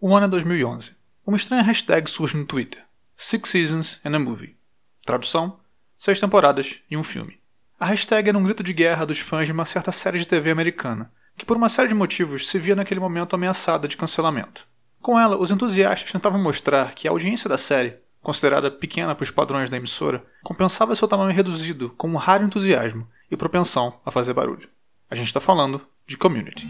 O 0.00 0.14
ano 0.14 0.26
é 0.26 0.28
2011. 0.28 0.92
Uma 1.26 1.36
estranha 1.36 1.60
hashtag 1.60 2.08
surge 2.08 2.36
no 2.36 2.44
Twitter: 2.44 2.84
Six 3.16 3.50
Seasons 3.50 4.00
and 4.04 4.14
a 4.14 4.18
Movie. 4.20 4.56
Tradução: 5.04 5.58
Seis 5.96 6.20
temporadas 6.20 6.76
e 6.88 6.96
um 6.96 7.02
filme. 7.02 7.40
A 7.80 7.86
hashtag 7.86 8.28
era 8.28 8.38
um 8.38 8.44
grito 8.44 8.62
de 8.62 8.72
guerra 8.72 9.04
dos 9.04 9.18
fãs 9.18 9.46
de 9.46 9.52
uma 9.52 9.64
certa 9.64 9.90
série 9.90 10.20
de 10.20 10.28
TV 10.28 10.52
americana, 10.52 11.10
que 11.36 11.44
por 11.44 11.56
uma 11.56 11.68
série 11.68 11.88
de 11.88 11.94
motivos 11.94 12.46
se 12.46 12.60
via 12.60 12.76
naquele 12.76 13.00
momento 13.00 13.34
ameaçada 13.34 13.88
de 13.88 13.96
cancelamento. 13.96 14.68
Com 15.00 15.18
ela, 15.18 15.36
os 15.36 15.50
entusiastas 15.50 16.12
tentavam 16.12 16.40
mostrar 16.40 16.94
que 16.94 17.08
a 17.08 17.10
audiência 17.10 17.50
da 17.50 17.58
série, 17.58 17.96
considerada 18.22 18.70
pequena 18.70 19.16
para 19.16 19.24
os 19.24 19.32
padrões 19.32 19.68
da 19.68 19.78
emissora, 19.78 20.24
compensava 20.44 20.94
seu 20.94 21.08
tamanho 21.08 21.34
reduzido 21.34 21.90
com 21.96 22.08
um 22.08 22.16
raro 22.16 22.44
entusiasmo 22.44 23.08
e 23.28 23.36
propensão 23.36 24.00
a 24.06 24.12
fazer 24.12 24.32
barulho. 24.32 24.68
A 25.10 25.16
gente 25.16 25.26
está 25.26 25.40
falando 25.40 25.84
de 26.06 26.16
Community. 26.16 26.68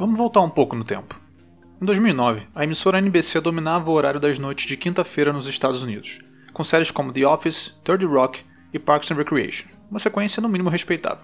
Vamos 0.00 0.16
voltar 0.16 0.40
um 0.40 0.48
pouco 0.48 0.74
no 0.74 0.82
tempo. 0.82 1.20
Em 1.78 1.84
2009, 1.84 2.46
a 2.54 2.64
emissora 2.64 2.96
NBC 2.96 3.38
dominava 3.38 3.90
o 3.90 3.92
horário 3.92 4.18
das 4.18 4.38
noites 4.38 4.64
de 4.66 4.74
quinta-feira 4.74 5.30
nos 5.30 5.46
Estados 5.46 5.82
Unidos, 5.82 6.20
com 6.54 6.64
séries 6.64 6.90
como 6.90 7.12
The 7.12 7.26
Office, 7.26 7.78
30 7.84 8.06
Rock 8.06 8.42
e 8.72 8.78
Parks 8.78 9.10
and 9.10 9.16
Recreation, 9.16 9.68
uma 9.90 10.00
sequência 10.00 10.40
no 10.40 10.48
mínimo 10.48 10.70
respeitável. 10.70 11.22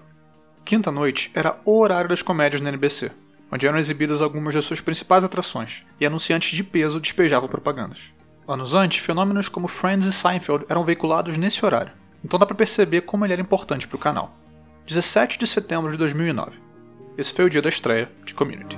Quinta-noite 0.63 1.31
era 1.33 1.59
o 1.65 1.79
horário 1.79 2.07
das 2.07 2.21
comédias 2.21 2.61
na 2.61 2.69
NBC, 2.69 3.09
onde 3.51 3.65
eram 3.65 3.79
exibidas 3.79 4.21
algumas 4.21 4.53
das 4.53 4.65
suas 4.65 4.79
principais 4.79 5.23
atrações, 5.23 5.83
e 5.99 6.05
anunciantes 6.05 6.55
de 6.55 6.63
peso 6.63 6.99
despejavam 6.99 7.49
propagandas. 7.49 8.13
Anos 8.47 8.75
antes, 8.75 8.99
fenômenos 8.99 9.49
como 9.49 9.67
Friends 9.67 10.05
e 10.05 10.13
Seinfeld 10.13 10.65
eram 10.69 10.85
veiculados 10.85 11.35
nesse 11.35 11.65
horário, 11.65 11.93
então 12.23 12.37
dá 12.37 12.45
para 12.45 12.55
perceber 12.55 13.01
como 13.01 13.25
ele 13.25 13.33
era 13.33 13.41
importante 13.41 13.87
para 13.87 13.95
o 13.95 13.99
canal. 13.99 14.37
17 14.85 15.39
de 15.39 15.47
setembro 15.47 15.91
de 15.91 15.97
2009. 15.97 16.66
Esse 17.17 17.33
foi 17.33 17.45
o 17.45 17.49
dia 17.49 17.63
da 17.63 17.69
estreia 17.69 18.11
de 18.23 18.35
Community. 18.35 18.77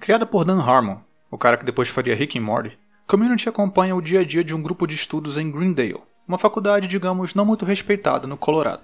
Criada 0.00 0.26
por 0.26 0.44
Dan 0.44 0.60
Harmon, 0.60 0.98
o 1.30 1.38
cara 1.38 1.56
que 1.56 1.64
depois 1.64 1.88
faria 1.88 2.16
Rick 2.16 2.36
and 2.36 2.42
Morty, 2.42 2.76
Community 3.06 3.48
acompanha 3.48 3.94
o 3.94 4.02
dia 4.02 4.20
a 4.20 4.24
dia 4.24 4.42
de 4.42 4.52
um 4.52 4.60
grupo 4.60 4.88
de 4.88 4.96
estudos 4.96 5.38
em 5.38 5.48
Greendale, 5.48 6.02
uma 6.26 6.36
faculdade, 6.36 6.88
digamos, 6.88 7.32
não 7.32 7.44
muito 7.44 7.64
respeitada 7.64 8.26
no 8.26 8.36
Colorado. 8.36 8.82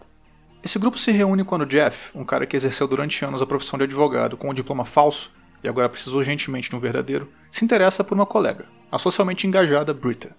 Esse 0.62 0.78
grupo 0.78 0.96
se 0.96 1.10
reúne 1.10 1.42
quando 1.42 1.66
Jeff, 1.66 2.16
um 2.16 2.24
cara 2.24 2.46
que 2.46 2.56
exerceu 2.56 2.86
durante 2.86 3.24
anos 3.24 3.42
a 3.42 3.46
profissão 3.46 3.76
de 3.76 3.84
advogado 3.84 4.36
com 4.36 4.50
um 4.50 4.54
diploma 4.54 4.84
falso 4.84 5.32
e 5.64 5.68
agora 5.68 5.88
precisa 5.88 6.16
urgentemente 6.16 6.70
de 6.70 6.76
um 6.76 6.80
verdadeiro, 6.80 7.28
se 7.50 7.64
interessa 7.64 8.04
por 8.04 8.14
uma 8.14 8.26
colega, 8.26 8.66
a 8.90 8.98
socialmente 8.98 9.48
engajada 9.48 9.92
Brita. 9.92 10.36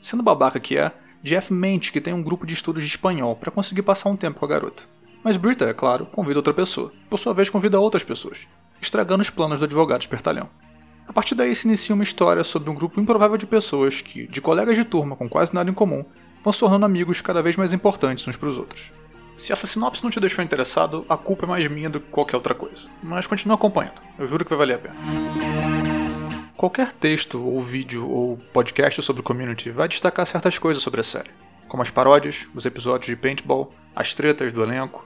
Sendo 0.00 0.22
babaca 0.22 0.58
que 0.58 0.78
é, 0.78 0.92
Jeff 1.22 1.52
mente 1.52 1.92
que 1.92 2.00
tem 2.00 2.14
um 2.14 2.22
grupo 2.22 2.46
de 2.46 2.54
estudos 2.54 2.82
de 2.82 2.88
espanhol 2.88 3.36
para 3.36 3.50
conseguir 3.50 3.82
passar 3.82 4.08
um 4.08 4.16
tempo 4.16 4.38
com 4.38 4.46
a 4.46 4.48
garota. 4.48 4.91
Mas 5.22 5.36
Brita, 5.36 5.66
é 5.66 5.72
claro, 5.72 6.06
convida 6.06 6.38
outra 6.38 6.52
pessoa. 6.52 6.92
Por 7.08 7.18
sua 7.18 7.32
vez, 7.32 7.48
convida 7.48 7.78
outras 7.78 8.02
pessoas, 8.02 8.38
estragando 8.80 9.22
os 9.22 9.30
planos 9.30 9.60
do 9.60 9.64
advogado 9.64 10.00
espertalhão. 10.00 10.48
A 11.06 11.12
partir 11.12 11.34
daí 11.34 11.54
se 11.54 11.66
inicia 11.66 11.94
uma 11.94 12.04
história 12.04 12.42
sobre 12.42 12.70
um 12.70 12.74
grupo 12.74 13.00
improvável 13.00 13.36
de 13.36 13.46
pessoas 13.46 14.00
que, 14.00 14.26
de 14.26 14.40
colegas 14.40 14.76
de 14.76 14.84
turma 14.84 15.16
com 15.16 15.28
quase 15.28 15.54
nada 15.54 15.70
em 15.70 15.74
comum, 15.74 16.04
vão 16.42 16.52
se 16.52 16.58
tornando 16.58 16.84
amigos 16.84 17.20
cada 17.20 17.42
vez 17.42 17.56
mais 17.56 17.72
importantes 17.72 18.26
uns 18.26 18.36
para 18.36 18.48
os 18.48 18.58
outros. 18.58 18.90
Se 19.36 19.52
essa 19.52 19.66
sinopse 19.66 20.04
não 20.04 20.10
te 20.10 20.20
deixou 20.20 20.44
interessado, 20.44 21.04
a 21.08 21.16
culpa 21.16 21.44
é 21.44 21.48
mais 21.48 21.66
minha 21.68 21.90
do 21.90 22.00
que 22.00 22.10
qualquer 22.10 22.36
outra 22.36 22.54
coisa. 22.54 22.88
Mas 23.02 23.26
continua 23.26 23.56
acompanhando, 23.56 24.00
eu 24.18 24.26
juro 24.26 24.44
que 24.44 24.50
vai 24.50 24.58
valer 24.58 24.74
a 24.74 24.78
pena. 24.78 24.94
Qualquer 26.56 26.92
texto, 26.92 27.42
ou 27.44 27.60
vídeo, 27.60 28.08
ou 28.08 28.36
podcast 28.52 29.02
sobre 29.02 29.20
o 29.20 29.24
community 29.24 29.70
vai 29.70 29.88
destacar 29.88 30.26
certas 30.26 30.58
coisas 30.58 30.82
sobre 30.82 31.00
a 31.00 31.04
série, 31.04 31.30
como 31.68 31.82
as 31.82 31.90
paródias, 31.90 32.46
os 32.54 32.64
episódios 32.66 33.06
de 33.06 33.16
paintball, 33.16 33.72
as 33.96 34.14
tretas 34.14 34.52
do 34.52 34.62
elenco, 34.62 35.04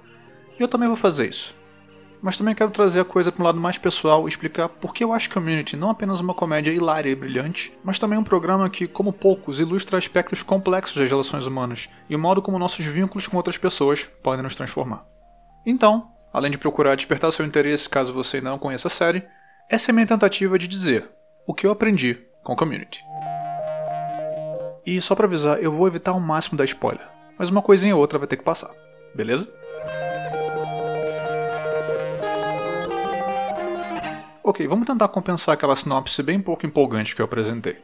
e 0.59 0.63
eu 0.63 0.69
também 0.69 0.89
vou 0.89 0.97
fazer 0.97 1.29
isso. 1.29 1.55
Mas 2.23 2.39
também 2.39 2.55
quero 2.55 2.71
trazer 2.71 3.01
a 3.01 3.05
coisa 3.05 3.31
para 3.31 3.43
um 3.43 3.47
lado 3.47 3.61
mais 3.61 3.79
pessoal 3.79 4.27
e 4.27 4.29
explicar 4.29 4.69
por 4.69 4.95
que 4.95 5.05
eu 5.05 5.13
acho 5.13 5.31
Community 5.31 5.77
não 5.77 5.91
apenas 5.91 6.21
uma 6.21 6.35
comédia 6.35 6.73
hilária 6.73 7.11
e 7.11 7.15
brilhante, 7.15 7.73
mas 7.85 7.99
também 7.99 8.19
um 8.19 8.25
programa 8.25 8.69
que, 8.71 8.89
como 8.89 9.13
poucos, 9.13 9.61
ilustra 9.61 9.99
aspectos 9.99 10.43
complexos 10.43 10.97
das 10.97 11.09
relações 11.09 11.47
humanas 11.47 11.89
e 12.09 12.17
o 12.17 12.19
modo 12.19 12.43
como 12.43 12.59
nossos 12.59 12.85
vínculos 12.85 13.27
com 13.27 13.37
outras 13.37 13.59
pessoas 13.59 14.09
podem 14.23 14.43
nos 14.43 14.57
transformar. 14.57 15.05
Então, 15.65 16.09
além 16.33 16.51
de 16.51 16.59
procurar 16.59 16.97
despertar 16.97 17.31
seu 17.33 17.45
interesse 17.45 17.89
caso 17.89 18.13
você 18.13 18.41
não 18.41 18.59
conheça 18.59 18.89
a 18.89 18.91
série, 18.91 19.23
essa 19.69 19.91
é 19.91 19.93
minha 19.93 20.07
tentativa 20.07 20.59
de 20.59 20.67
dizer 20.67 21.11
o 21.47 21.55
que 21.55 21.67
eu 21.67 21.71
aprendi 21.71 22.19
com 22.43 22.57
Community. 22.57 23.05
E 24.85 25.01
só 25.01 25.15
para 25.15 25.27
avisar, 25.27 25.61
eu 25.61 25.73
vou 25.73 25.87
evitar 25.89 26.13
o 26.13 26.21
máximo 26.21 26.57
da 26.57 26.65
spoiler, 26.65 27.07
mas 27.39 27.51
uma 27.51 27.61
coisinha 27.61 27.95
ou 27.95 28.01
outra 28.01 28.19
vai 28.19 28.29
ter 28.29 28.37
que 28.37 28.45
passar, 28.45 28.71
beleza? 29.15 29.49
Ok, 34.49 34.65
vamos 34.69 34.87
tentar 34.87 35.09
compensar 35.09 35.55
aquela 35.55 35.75
sinopse 35.75 36.23
bem 36.23 36.41
pouco 36.41 36.65
empolgante 36.65 37.17
que 37.17 37.21
eu 37.21 37.25
apresentei. 37.25 37.79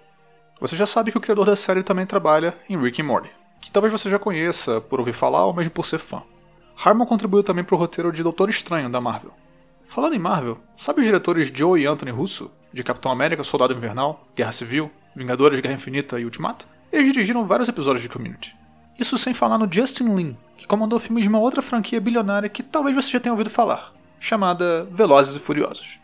Você 0.61 0.77
já 0.77 0.87
sabe 0.87 1.11
que 1.11 1.19
o 1.19 1.21
criador 1.21 1.45
da 1.45 1.57
série 1.57 1.83
também 1.83 2.07
trabalha 2.07 2.55
em 2.69 2.81
Rick 2.81 3.03
and 3.03 3.05
Morty, 3.05 3.31
que 3.61 3.69
talvez 3.69 3.93
você 3.93 4.09
já 4.09 4.17
conheça 4.17 4.81
por 4.81 5.01
ouvir 5.01 5.13
falar 5.13 5.45
ou 5.45 5.53
mesmo 5.53 5.73
por 5.73 5.85
ser 5.85 5.99
fã. 5.99 6.23
Harmon 6.81 7.05
contribuiu 7.05 7.43
também 7.43 7.65
para 7.65 7.75
o 7.75 7.79
roteiro 7.79 8.13
de 8.13 8.23
Doutor 8.23 8.49
Estranho 8.49 8.89
da 8.89 9.01
Marvel. 9.01 9.33
Falando 9.89 10.15
em 10.15 10.21
Marvel, 10.21 10.57
sabe 10.77 11.01
os 11.01 11.05
diretores 11.05 11.51
Joe 11.53 11.83
e 11.83 11.85
Anthony 11.85 12.13
Russo, 12.13 12.49
de 12.73 12.85
Capitão 12.85 13.11
América, 13.11 13.43
Soldado 13.43 13.75
Invernal, 13.75 14.25
Guerra 14.37 14.53
Civil, 14.53 14.89
Vingadores, 15.17 15.59
Guerra 15.59 15.75
Infinita 15.75 16.21
e 16.21 16.25
Ultimato? 16.25 16.65
Eles 16.93 17.13
dirigiram 17.13 17.45
vários 17.45 17.69
episódios 17.69 18.05
de 18.05 18.09
Community. 18.09 18.55
Isso 18.97 19.19
sem 19.19 19.35
falar 19.35 19.59
no 19.59 19.67
Justin 19.69 20.15
Lin, 20.15 20.37
que 20.57 20.69
comandou 20.69 21.01
filmes 21.01 21.25
de 21.25 21.29
uma 21.29 21.41
outra 21.41 21.61
franquia 21.61 22.01
bilionária 22.01 22.49
que 22.49 22.63
talvez 22.63 22.95
você 22.95 23.11
já 23.11 23.19
tenha 23.19 23.33
ouvido 23.33 23.51
falar, 23.51 23.93
chamada 24.21 24.85
Velozes 24.93 25.35
e 25.35 25.41
Furiosos. 25.41 26.01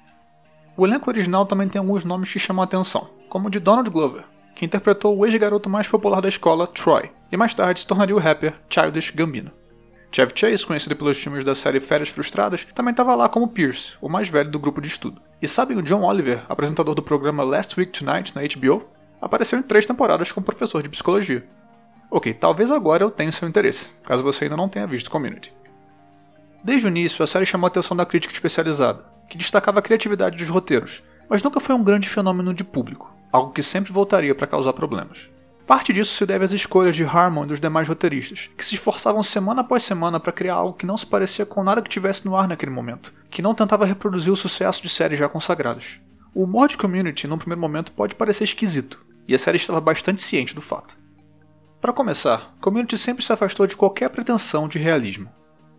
O 0.79 0.87
elenco 0.87 1.11
original 1.11 1.45
também 1.45 1.69
tem 1.69 1.81
alguns 1.81 2.05
nomes 2.05 2.33
que 2.33 2.39
chamam 2.39 2.63
a 2.63 2.65
atenção, 2.65 3.09
como 3.29 3.49
o 3.49 3.51
de 3.51 3.59
Donald 3.59 3.91
Glover, 3.91 4.23
que 4.55 4.65
interpretou 4.65 5.19
o 5.19 5.27
ex-garoto 5.27 5.69
mais 5.69 5.89
popular 5.89 6.21
da 6.21 6.29
escola, 6.29 6.69
Troy, 6.69 7.11
e 7.33 7.37
mais 7.37 7.53
tarde 7.53 7.81
se 7.81 7.87
tornaria 7.87 8.15
o 8.15 8.21
rapper 8.21 8.55
Childish 8.71 9.11
Gambino. 9.11 9.51
Chevy 10.13 10.33
Chase, 10.37 10.65
conhecido 10.65 10.95
pelos 10.95 11.19
filmes 11.19 11.43
da 11.43 11.57
série 11.57 11.81
Férias 11.81 12.11
Frustradas, 12.11 12.65
também 12.77 12.93
estava 12.93 13.17
lá 13.17 13.29
como 13.29 13.49
Pierce, 13.49 13.95
o 14.01 14.09
mais 14.09 14.29
velho 14.29 14.53
do 14.53 14.59
grupo 14.61 14.81
de 14.81 14.87
estudo. 14.87 15.21
E 15.43 15.49
sabem 15.49 15.77
o 15.77 15.83
John 15.83 16.05
Oliver, 16.05 16.45
apresentador 16.49 16.95
do 16.95 17.03
programa 17.03 17.43
Last 17.43 17.75
Week 17.77 17.91
Tonight 17.91 18.33
na 18.37 18.43
HBO? 18.43 18.87
Apareceu 19.21 19.59
em 19.59 19.63
três 19.63 19.85
temporadas 19.85 20.31
como 20.31 20.47
professor 20.47 20.81
de 20.81 20.89
psicologia. 20.89 21.45
Ok, 22.09 22.33
talvez 22.35 22.71
agora 22.71 23.03
eu 23.03 23.11
tenha 23.11 23.33
seu 23.33 23.49
interesse, 23.49 23.91
caso 24.05 24.23
você 24.23 24.45
ainda 24.45 24.57
não 24.57 24.69
tenha 24.69 24.87
visto 24.87 25.11
Community. 25.11 25.53
Desde 26.63 26.87
o 26.87 26.89
início, 26.89 27.25
a 27.25 27.27
série 27.27 27.45
chamou 27.45 27.67
a 27.67 27.69
atenção 27.69 27.97
da 27.97 28.07
crítica 28.07 28.33
especializada, 28.33 29.18
que 29.29 29.39
destacava 29.39 29.79
a 29.79 29.83
criatividade 29.83 30.37
dos 30.37 30.49
roteiros, 30.49 31.03
mas 31.29 31.43
nunca 31.43 31.61
foi 31.61 31.75
um 31.75 31.83
grande 31.83 32.09
fenômeno 32.09 32.55
de 32.55 32.65
público, 32.65 33.13
algo 33.31 33.53
que 33.53 33.63
sempre 33.63 33.93
voltaria 33.93 34.35
para 34.35 34.47
causar 34.47 34.73
problemas. 34.73 35.29
Parte 35.67 35.93
disso 35.93 36.15
se 36.15 36.25
deve 36.25 36.47
às 36.47 36.53
escolhas 36.53 36.97
de 36.97 37.05
Harmon 37.05 37.45
e 37.45 37.49
dos 37.49 37.61
demais 37.61 37.87
roteiristas, 37.87 38.49
que 38.57 38.65
se 38.65 38.75
esforçavam 38.75 39.23
semana 39.23 39.61
após 39.61 39.83
semana 39.83 40.19
para 40.19 40.33
criar 40.33 40.55
algo 40.55 40.73
que 40.73 40.87
não 40.87 40.97
se 40.97 41.05
parecia 41.05 41.45
com 41.45 41.63
nada 41.63 41.83
que 41.83 41.91
tivesse 41.91 42.25
no 42.25 42.35
ar 42.35 42.49
naquele 42.49 42.73
momento, 42.73 43.13
que 43.31 43.43
não 43.43 43.55
tentava 43.55 43.85
reproduzir 43.85 44.33
o 44.33 44.37
sucesso 44.37 44.81
de 44.83 44.89
séries 44.89 45.19
já 45.19 45.29
consagradas. 45.29 46.01
O 46.35 46.45
humor 46.45 46.69
de 46.69 46.79
Community, 46.79 47.27
num 47.27 47.37
primeiro 47.37 47.61
momento, 47.61 47.93
pode 47.93 48.15
parecer 48.15 48.45
esquisito, 48.45 48.99
e 49.29 49.35
a 49.35 49.39
série 49.39 49.59
estava 49.59 49.79
bastante 49.79 50.23
ciente 50.23 50.55
do 50.55 50.63
fato. 50.63 50.97
Para 51.83 51.93
começar, 51.93 52.55
Community 52.63 52.97
sempre 52.97 53.23
se 53.23 53.33
afastou 53.33 53.67
de 53.67 53.77
qualquer 53.77 54.09
pretensão 54.09 54.69
de 54.69 54.79
realismo. 54.79 55.29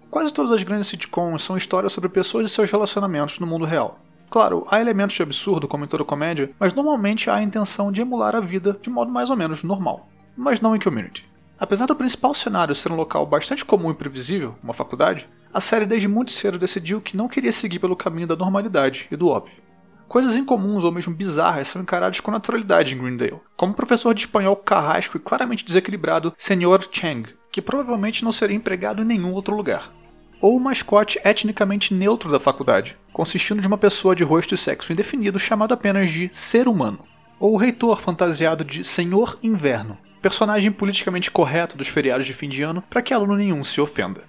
Quase 0.10 0.34
todas 0.34 0.52
as 0.52 0.64
grandes 0.64 0.88
sitcoms 0.88 1.44
são 1.44 1.56
histórias 1.56 1.94
sobre 1.94 2.10
pessoas 2.10 2.50
e 2.50 2.54
seus 2.54 2.72
relacionamentos 2.72 3.38
no 3.38 3.46
mundo 3.46 3.64
real. 3.64 4.00
Claro, 4.28 4.66
há 4.70 4.82
elementos 4.82 5.16
de 5.16 5.22
absurdo, 5.22 5.68
como 5.68 5.86
em 5.86 5.88
toda 5.88 6.04
comédia, 6.04 6.52
mas 6.60 6.74
normalmente 6.74 7.30
há 7.30 7.36
a 7.36 7.44
intenção 7.44 7.92
de 7.92 8.02
emular 8.02 8.36
a 8.36 8.40
vida 8.40 8.80
de 8.82 8.90
modo 8.90 9.12
mais 9.12 9.30
ou 9.30 9.38
menos 9.38 9.62
normal. 9.62 10.10
Mas 10.36 10.62
não 10.62 10.76
em 10.76 10.80
Community. 10.80 11.30
Apesar 11.60 11.86
do 11.86 11.96
principal 11.96 12.34
cenário 12.34 12.74
ser 12.74 12.92
um 12.92 12.96
local 12.96 13.24
bastante 13.26 13.64
comum 13.64 13.92
e 13.92 13.94
previsível, 13.94 14.56
uma 14.64 14.74
faculdade, 14.74 15.30
a 15.54 15.62
série 15.62 15.86
desde 15.86 16.08
muito 16.08 16.32
cedo 16.32 16.58
decidiu 16.58 17.02
que 17.02 17.16
não 17.16 17.28
queria 17.28 17.52
seguir 17.52 17.78
pelo 17.78 17.96
caminho 17.96 18.28
da 18.28 18.36
normalidade 18.36 19.08
e 19.12 19.16
do 19.16 19.28
óbvio. 19.28 19.62
Coisas 20.08 20.36
incomuns 20.36 20.84
ou 20.84 20.92
mesmo 20.92 21.14
bizarras 21.14 21.68
são 21.68 21.84
encaradas 21.84 22.20
com 22.20 22.32
naturalidade 22.32 22.96
em 22.96 22.98
Greendale, 22.98 23.42
como 23.56 23.74
o 23.74 23.76
professor 23.76 24.16
de 24.16 24.22
espanhol 24.22 24.56
carrasco 24.56 25.18
e 25.18 25.20
claramente 25.20 25.64
desequilibrado 25.64 26.34
Sr. 26.36 26.88
Chang, 26.92 27.30
que 27.52 27.62
provavelmente 27.62 28.24
não 28.24 28.32
seria 28.32 28.58
empregado 28.58 29.04
em 29.04 29.06
nenhum 29.06 29.34
outro 29.34 29.56
lugar 29.56 29.99
ou 30.42 30.56
o 30.56 30.60
mascote 30.60 31.20
etnicamente 31.24 31.94
neutro 31.94 32.32
da 32.32 32.40
faculdade, 32.40 32.98
consistindo 33.12 33.62
de 33.62 33.68
uma 33.68 33.78
pessoa 33.78 34.16
de 34.16 34.24
rosto 34.24 34.56
e 34.56 34.58
sexo 34.58 34.94
indefinido 34.94 35.38
chamado 35.38 35.74
apenas 35.74 36.10
de 36.10 36.30
ser 36.32 36.68
humano, 36.68 37.00
ou 37.40 37.54
o 37.54 37.58
reitor 37.58 38.00
fantasiado 38.00 38.64
de 38.64 38.84
Senhor 38.84 39.38
Inverno, 39.44 39.98
personagem 40.22 40.72
politicamente 40.72 41.32
correto 41.32 41.78
dos 41.78 41.88
feriados 41.88 42.26
de 42.26 42.34
fim 42.34 42.50
de 42.50 42.62
ano 42.62 42.82
para 42.90 43.02
que 43.02 43.14
aluno 43.14 43.36
nenhum 43.36 43.64
se 43.64 43.80
ofenda. 43.80 44.24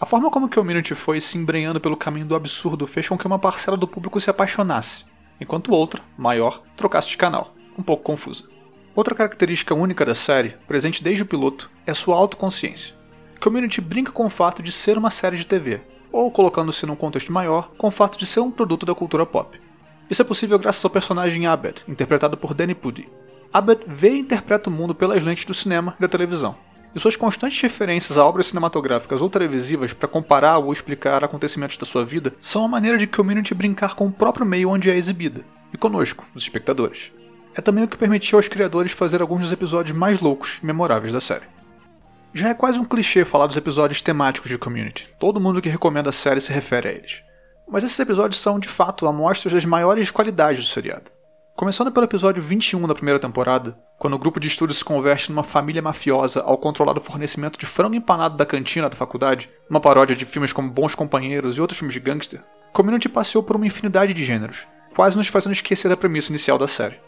A 0.00 0.06
forma 0.06 0.30
como 0.30 0.48
que 0.48 0.58
o 0.58 0.62
Community 0.62 0.94
foi 0.94 1.20
se 1.20 1.38
embrenhando 1.38 1.80
pelo 1.80 1.96
caminho 1.96 2.26
do 2.26 2.34
absurdo 2.34 2.86
fez 2.86 3.08
com 3.08 3.16
que 3.16 3.26
uma 3.26 3.38
parcela 3.38 3.76
do 3.76 3.88
público 3.88 4.20
se 4.20 4.28
apaixonasse, 4.28 5.04
enquanto 5.40 5.72
outra, 5.72 6.02
maior, 6.16 6.62
trocasse 6.76 7.08
de 7.08 7.16
canal, 7.16 7.54
um 7.78 7.82
pouco 7.82 8.02
confusa. 8.02 8.44
Outra 8.94 9.14
característica 9.14 9.74
única 9.74 10.04
da 10.04 10.14
série, 10.14 10.56
presente 10.68 11.02
desde 11.02 11.22
o 11.22 11.26
piloto, 11.26 11.70
é 11.86 11.94
sua 11.94 12.16
autoconsciência. 12.16 12.94
Community 13.44 13.78
brinca 13.78 14.10
com 14.10 14.24
o 14.24 14.30
fato 14.30 14.62
de 14.62 14.72
ser 14.72 14.96
uma 14.96 15.10
série 15.10 15.36
de 15.36 15.44
TV, 15.44 15.82
ou 16.10 16.30
colocando-se 16.30 16.86
num 16.86 16.96
contexto 16.96 17.30
maior, 17.30 17.70
com 17.76 17.88
o 17.88 17.90
fato 17.90 18.16
de 18.16 18.24
ser 18.24 18.40
um 18.40 18.50
produto 18.50 18.86
da 18.86 18.94
cultura 18.94 19.26
pop. 19.26 19.60
Isso 20.08 20.22
é 20.22 20.24
possível 20.24 20.58
graças 20.58 20.82
ao 20.82 20.90
personagem 20.90 21.46
Abed, 21.46 21.82
interpretado 21.86 22.38
por 22.38 22.54
Danny 22.54 22.74
Pudi. 22.74 23.06
Abed 23.52 23.82
vê 23.86 24.12
e 24.14 24.18
interpreta 24.18 24.70
o 24.70 24.72
mundo 24.72 24.94
pelas 24.94 25.22
lentes 25.22 25.44
do 25.44 25.52
cinema 25.52 25.94
e 25.98 26.00
da 26.00 26.08
televisão, 26.08 26.56
e 26.94 26.98
suas 26.98 27.16
constantes 27.16 27.60
referências 27.60 28.16
a 28.16 28.24
obras 28.24 28.46
cinematográficas 28.46 29.20
ou 29.20 29.28
televisivas 29.28 29.92
para 29.92 30.08
comparar 30.08 30.56
ou 30.56 30.72
explicar 30.72 31.22
acontecimentos 31.22 31.76
da 31.76 31.84
sua 31.84 32.02
vida 32.02 32.32
são 32.40 32.62
uma 32.62 32.68
maneira 32.68 32.96
de 32.96 33.06
Community 33.06 33.52
brincar 33.52 33.94
com 33.94 34.06
o 34.06 34.12
próprio 34.12 34.46
meio 34.46 34.70
onde 34.70 34.90
é 34.90 34.96
exibida, 34.96 35.44
e 35.70 35.76
conosco, 35.76 36.24
os 36.34 36.44
espectadores. 36.44 37.12
É 37.54 37.60
também 37.60 37.84
o 37.84 37.88
que 37.88 37.98
permitiu 37.98 38.38
aos 38.38 38.48
criadores 38.48 38.92
fazer 38.92 39.20
alguns 39.20 39.42
dos 39.42 39.52
episódios 39.52 39.94
mais 39.94 40.18
loucos 40.18 40.58
e 40.62 40.66
memoráveis 40.66 41.12
da 41.12 41.20
série. 41.20 41.53
Já 42.36 42.48
é 42.48 42.54
quase 42.54 42.80
um 42.80 42.84
clichê 42.84 43.24
falar 43.24 43.46
dos 43.46 43.56
episódios 43.56 44.02
temáticos 44.02 44.50
de 44.50 44.58
Community. 44.58 45.08
Todo 45.20 45.40
mundo 45.40 45.62
que 45.62 45.68
recomenda 45.68 46.08
a 46.10 46.12
série 46.12 46.40
se 46.40 46.52
refere 46.52 46.88
a 46.88 46.92
eles. 46.92 47.22
Mas 47.68 47.84
esses 47.84 47.98
episódios 48.00 48.40
são, 48.40 48.58
de 48.58 48.66
fato, 48.66 49.06
amostras 49.06 49.54
das 49.54 49.64
maiores 49.64 50.10
qualidades 50.10 50.60
do 50.60 50.66
seriado. 50.66 51.12
Começando 51.54 51.92
pelo 51.92 52.06
episódio 52.06 52.42
21 52.42 52.88
da 52.88 52.94
primeira 52.94 53.20
temporada, 53.20 53.78
quando 53.96 54.14
o 54.14 54.18
grupo 54.18 54.40
de 54.40 54.48
estudos 54.48 54.78
se 54.78 54.84
converte 54.84 55.30
numa 55.30 55.44
família 55.44 55.80
mafiosa 55.80 56.42
ao 56.42 56.58
controlar 56.58 56.98
o 56.98 57.00
fornecimento 57.00 57.56
de 57.56 57.66
frango 57.66 57.94
empanado 57.94 58.36
da 58.36 58.44
cantina 58.44 58.90
da 58.90 58.96
faculdade, 58.96 59.48
uma 59.70 59.80
paródia 59.80 60.16
de 60.16 60.26
filmes 60.26 60.52
como 60.52 60.68
Bons 60.68 60.96
Companheiros 60.96 61.56
e 61.56 61.60
outros 61.60 61.78
filmes 61.78 61.94
de 61.94 62.00
gangster, 62.00 62.42
Community 62.72 63.08
passeou 63.08 63.44
por 63.44 63.54
uma 63.54 63.68
infinidade 63.68 64.12
de 64.12 64.24
gêneros, 64.24 64.66
quase 64.96 65.16
nos 65.16 65.28
fazendo 65.28 65.52
esquecer 65.52 65.88
da 65.88 65.96
premissa 65.96 66.32
inicial 66.32 66.58
da 66.58 66.66
série. 66.66 66.98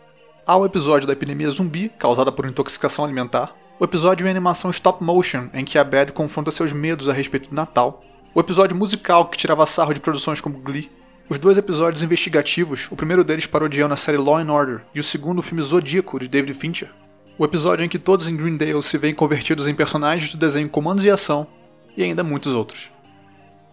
Há 0.47 0.57
o 0.57 0.65
episódio 0.65 1.09
da 1.09 1.15
epidemia 1.15 1.51
zumbi, 1.51 1.89
causada 1.99 2.31
por 2.31 2.47
intoxicação 2.47 3.05
alimentar, 3.05 3.53
o 3.79 3.85
episódio 3.85 4.27
em 4.27 4.31
animação 4.31 4.71
stop 4.71 5.05
motion, 5.05 5.49
em 5.53 5.65
que 5.65 5.79
a 5.79 5.85
Bad 5.85 6.13
confronta 6.13 6.51
seus 6.51 6.73
medos 6.73 7.11
a 7.11 7.13
respeito 7.13 7.51
do 7.51 7.55
Natal, 7.55 8.03
o 8.35 8.41
episódio 8.41 8.75
musical 8.75 9.27
que 9.27 9.37
tirava 9.37 9.67
sarro 9.67 9.93
de 9.93 10.01
produções 10.01 10.41
como 10.41 10.59
Glee, 10.59 10.91
os 11.29 11.39
dois 11.39 11.59
episódios 11.59 12.03
investigativos, 12.03 12.89
o 12.91 12.97
primeiro 12.97 13.23
deles 13.23 13.47
parodiando 13.47 13.93
a 13.93 13.97
série 13.97 14.17
Law 14.17 14.39
and 14.39 14.51
Order 14.51 14.83
e 14.95 15.01
o 15.01 15.03
segundo 15.03 15.41
o 15.41 15.43
filme 15.43 15.63
Zodíaco 15.63 16.19
de 16.19 16.27
David 16.27 16.55
Fincher, 16.55 16.89
o 17.37 17.45
episódio 17.45 17.85
em 17.85 17.89
que 17.89 17.99
todos 17.99 18.29
em 18.29 18.37
Greendale 18.37 18.83
se 18.83 18.97
veem 18.97 19.15
convertidos 19.15 19.69
em 19.69 19.75
personagens 19.75 20.33
do 20.33 20.39
desenho 20.39 20.71
Comandos 20.71 21.05
e 21.05 21.11
Ação, 21.11 21.47
e 21.95 22.03
ainda 22.03 22.25
muitos 22.25 22.55
outros. 22.55 22.91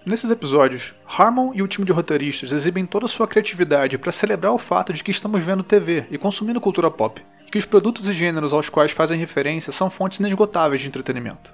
Nesses 0.06 0.30
episódios, 0.30 0.94
Harmon 1.08 1.54
e 1.54 1.62
o 1.62 1.68
time 1.68 1.86
de 1.86 1.94
roteiristas 1.94 2.52
exibem 2.52 2.86
toda 2.86 3.06
a 3.06 3.10
sua 3.10 3.26
criatividade 3.26 3.98
para 3.98 4.12
celebrar 4.12 4.52
o 4.52 4.58
fato 4.58 4.92
de 4.92 5.02
que 5.02 5.12
estamos 5.12 5.42
vendo 5.42 5.64
TV 5.64 6.06
e 6.12 6.18
consumindo 6.18 6.60
cultura 6.60 6.92
pop, 6.92 7.24
que 7.54 7.60
os 7.60 7.66
produtos 7.66 8.10
e 8.10 8.14
gêneros 8.14 8.52
aos 8.52 8.68
quais 8.68 8.92
fazem 8.92 9.20
referência 9.20 9.72
são 9.72 9.88
fontes 9.88 10.20
inesgotáveis 10.20 10.82
de 10.82 10.88
entretenimento. 10.88 11.54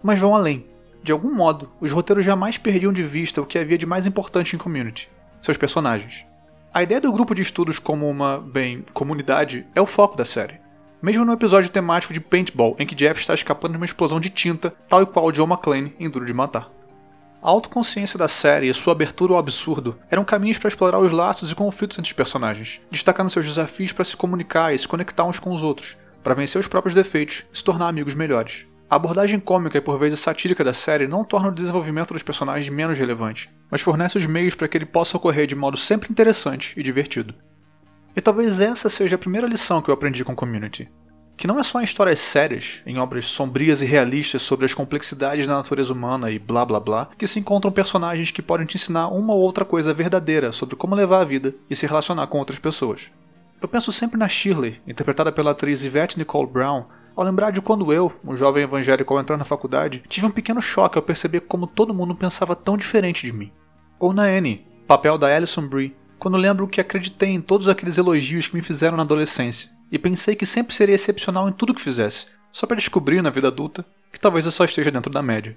Mas 0.00 0.16
vão 0.16 0.32
além. 0.32 0.64
De 1.02 1.10
algum 1.10 1.34
modo, 1.34 1.68
os 1.80 1.90
roteiros 1.90 2.24
jamais 2.24 2.56
perdiam 2.56 2.92
de 2.92 3.02
vista 3.02 3.42
o 3.42 3.44
que 3.44 3.58
havia 3.58 3.76
de 3.76 3.84
mais 3.84 4.06
importante 4.06 4.54
em 4.54 4.58
Community, 4.60 5.10
seus 5.42 5.56
personagens. 5.56 6.24
A 6.72 6.84
ideia 6.84 7.00
do 7.00 7.12
grupo 7.12 7.34
de 7.34 7.42
estudos 7.42 7.80
como 7.80 8.08
uma, 8.08 8.38
bem, 8.38 8.84
comunidade 8.94 9.66
é 9.74 9.80
o 9.80 9.86
foco 9.86 10.16
da 10.16 10.24
série. 10.24 10.60
Mesmo 11.02 11.24
no 11.24 11.32
episódio 11.32 11.68
temático 11.68 12.14
de 12.14 12.20
Paintball, 12.20 12.76
em 12.78 12.86
que 12.86 12.94
Jeff 12.94 13.20
está 13.20 13.34
escapando 13.34 13.72
de 13.72 13.78
uma 13.78 13.86
explosão 13.86 14.20
de 14.20 14.30
tinta, 14.30 14.72
tal 14.88 15.02
e 15.02 15.06
qual 15.06 15.32
John 15.32 15.48
McClane 15.48 15.92
em 15.98 16.08
Duro 16.08 16.26
de 16.26 16.32
Matar. 16.32 16.70
A 17.42 17.48
autoconsciência 17.48 18.18
da 18.18 18.28
série 18.28 18.68
e 18.68 18.74
sua 18.74 18.92
abertura 18.92 19.32
ao 19.32 19.38
absurdo 19.38 19.98
eram 20.10 20.26
caminhos 20.26 20.58
para 20.58 20.68
explorar 20.68 20.98
os 20.98 21.10
laços 21.10 21.50
e 21.50 21.54
conflitos 21.54 21.98
entre 21.98 22.10
os 22.10 22.12
personagens, 22.12 22.82
destacando 22.90 23.30
seus 23.30 23.46
desafios 23.46 23.92
para 23.92 24.04
se 24.04 24.14
comunicar 24.14 24.74
e 24.74 24.78
se 24.78 24.86
conectar 24.86 25.24
uns 25.24 25.38
com 25.38 25.50
os 25.50 25.62
outros, 25.62 25.96
para 26.22 26.34
vencer 26.34 26.60
os 26.60 26.68
próprios 26.68 26.94
defeitos 26.94 27.44
e 27.50 27.56
se 27.56 27.64
tornar 27.64 27.88
amigos 27.88 28.12
melhores. 28.12 28.66
A 28.90 28.96
abordagem 28.96 29.40
cômica 29.40 29.78
e 29.78 29.80
por 29.80 29.98
vezes 29.98 30.20
satírica 30.20 30.62
da 30.62 30.74
série 30.74 31.06
não 31.06 31.24
torna 31.24 31.48
o 31.48 31.54
desenvolvimento 31.54 32.12
dos 32.12 32.22
personagens 32.22 32.68
menos 32.68 32.98
relevante, 32.98 33.48
mas 33.70 33.80
fornece 33.80 34.18
os 34.18 34.26
meios 34.26 34.54
para 34.54 34.68
que 34.68 34.76
ele 34.76 34.84
possa 34.84 35.16
ocorrer 35.16 35.46
de 35.46 35.54
modo 35.54 35.78
sempre 35.78 36.10
interessante 36.10 36.74
e 36.76 36.82
divertido. 36.82 37.34
E 38.14 38.20
talvez 38.20 38.60
essa 38.60 38.90
seja 38.90 39.16
a 39.16 39.18
primeira 39.18 39.46
lição 39.46 39.80
que 39.80 39.88
eu 39.88 39.94
aprendi 39.94 40.22
com 40.24 40.36
Community. 40.36 40.90
Que 41.40 41.46
não 41.46 41.58
é 41.58 41.62
só 41.62 41.80
em 41.80 41.84
histórias 41.84 42.18
sérias, 42.18 42.82
em 42.84 42.98
obras 42.98 43.24
sombrias 43.24 43.80
e 43.80 43.86
realistas 43.86 44.42
sobre 44.42 44.66
as 44.66 44.74
complexidades 44.74 45.46
da 45.46 45.56
natureza 45.56 45.90
humana 45.90 46.30
e 46.30 46.38
blá 46.38 46.66
blá 46.66 46.78
blá, 46.78 47.08
que 47.16 47.26
se 47.26 47.38
encontram 47.38 47.72
personagens 47.72 48.30
que 48.30 48.42
podem 48.42 48.66
te 48.66 48.76
ensinar 48.76 49.08
uma 49.08 49.32
ou 49.32 49.40
outra 49.40 49.64
coisa 49.64 49.94
verdadeira 49.94 50.52
sobre 50.52 50.76
como 50.76 50.94
levar 50.94 51.22
a 51.22 51.24
vida 51.24 51.54
e 51.70 51.74
se 51.74 51.86
relacionar 51.86 52.26
com 52.26 52.38
outras 52.38 52.58
pessoas. 52.58 53.10
Eu 53.58 53.66
penso 53.66 53.90
sempre 53.90 54.18
na 54.18 54.28
Shirley, 54.28 54.82
interpretada 54.86 55.32
pela 55.32 55.52
atriz 55.52 55.82
Yvette 55.82 56.18
Nicole 56.18 56.46
Brown, 56.46 56.84
ao 57.16 57.24
lembrar 57.24 57.52
de 57.52 57.62
quando 57.62 57.90
eu, 57.90 58.12
um 58.22 58.36
jovem 58.36 58.64
evangélico 58.64 59.14
ao 59.14 59.20
entrar 59.20 59.38
na 59.38 59.44
faculdade, 59.44 60.02
tive 60.10 60.26
um 60.26 60.30
pequeno 60.30 60.60
choque 60.60 60.98
ao 60.98 61.02
perceber 61.02 61.40
como 61.40 61.66
todo 61.66 61.94
mundo 61.94 62.14
pensava 62.14 62.54
tão 62.54 62.76
diferente 62.76 63.24
de 63.24 63.32
mim. 63.32 63.50
Ou 63.98 64.12
na 64.12 64.24
Annie, 64.24 64.66
papel 64.86 65.16
da 65.16 65.34
Alison 65.34 65.66
Brie, 65.66 65.96
quando 66.18 66.36
lembro 66.36 66.68
que 66.68 66.82
acreditei 66.82 67.30
em 67.30 67.40
todos 67.40 67.66
aqueles 67.66 67.96
elogios 67.96 68.46
que 68.46 68.54
me 68.54 68.60
fizeram 68.60 68.98
na 68.98 69.04
adolescência, 69.04 69.79
e 69.90 69.98
pensei 69.98 70.36
que 70.36 70.46
sempre 70.46 70.74
seria 70.74 70.94
excepcional 70.94 71.48
em 71.48 71.52
tudo 71.52 71.74
que 71.74 71.80
fizesse, 71.80 72.26
só 72.52 72.66
para 72.66 72.76
descobrir 72.76 73.22
na 73.22 73.30
vida 73.30 73.48
adulta 73.48 73.84
que 74.12 74.20
talvez 74.20 74.44
eu 74.44 74.52
só 74.52 74.64
esteja 74.64 74.90
dentro 74.90 75.10
da 75.10 75.22
média. 75.22 75.56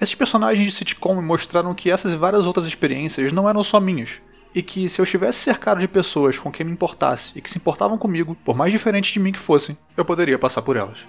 Esses 0.00 0.14
personagens 0.14 0.66
de 0.66 0.72
sitcom 0.72 1.14
me 1.14 1.22
mostraram 1.22 1.74
que 1.74 1.90
essas 1.90 2.12
e 2.12 2.16
várias 2.16 2.46
outras 2.46 2.66
experiências 2.66 3.32
não 3.32 3.48
eram 3.48 3.62
só 3.62 3.78
minhas, 3.80 4.20
e 4.54 4.62
que 4.62 4.88
se 4.88 5.00
eu 5.00 5.04
estivesse 5.04 5.38
cercado 5.38 5.80
de 5.80 5.88
pessoas 5.88 6.38
com 6.38 6.50
quem 6.50 6.64
me 6.66 6.72
importasse 6.72 7.32
e 7.36 7.40
que 7.40 7.50
se 7.50 7.58
importavam 7.58 7.98
comigo, 7.98 8.36
por 8.44 8.56
mais 8.56 8.72
diferentes 8.72 9.12
de 9.12 9.20
mim 9.20 9.32
que 9.32 9.38
fossem, 9.38 9.76
eu 9.96 10.04
poderia 10.04 10.38
passar 10.38 10.62
por 10.62 10.76
elas. 10.76 11.06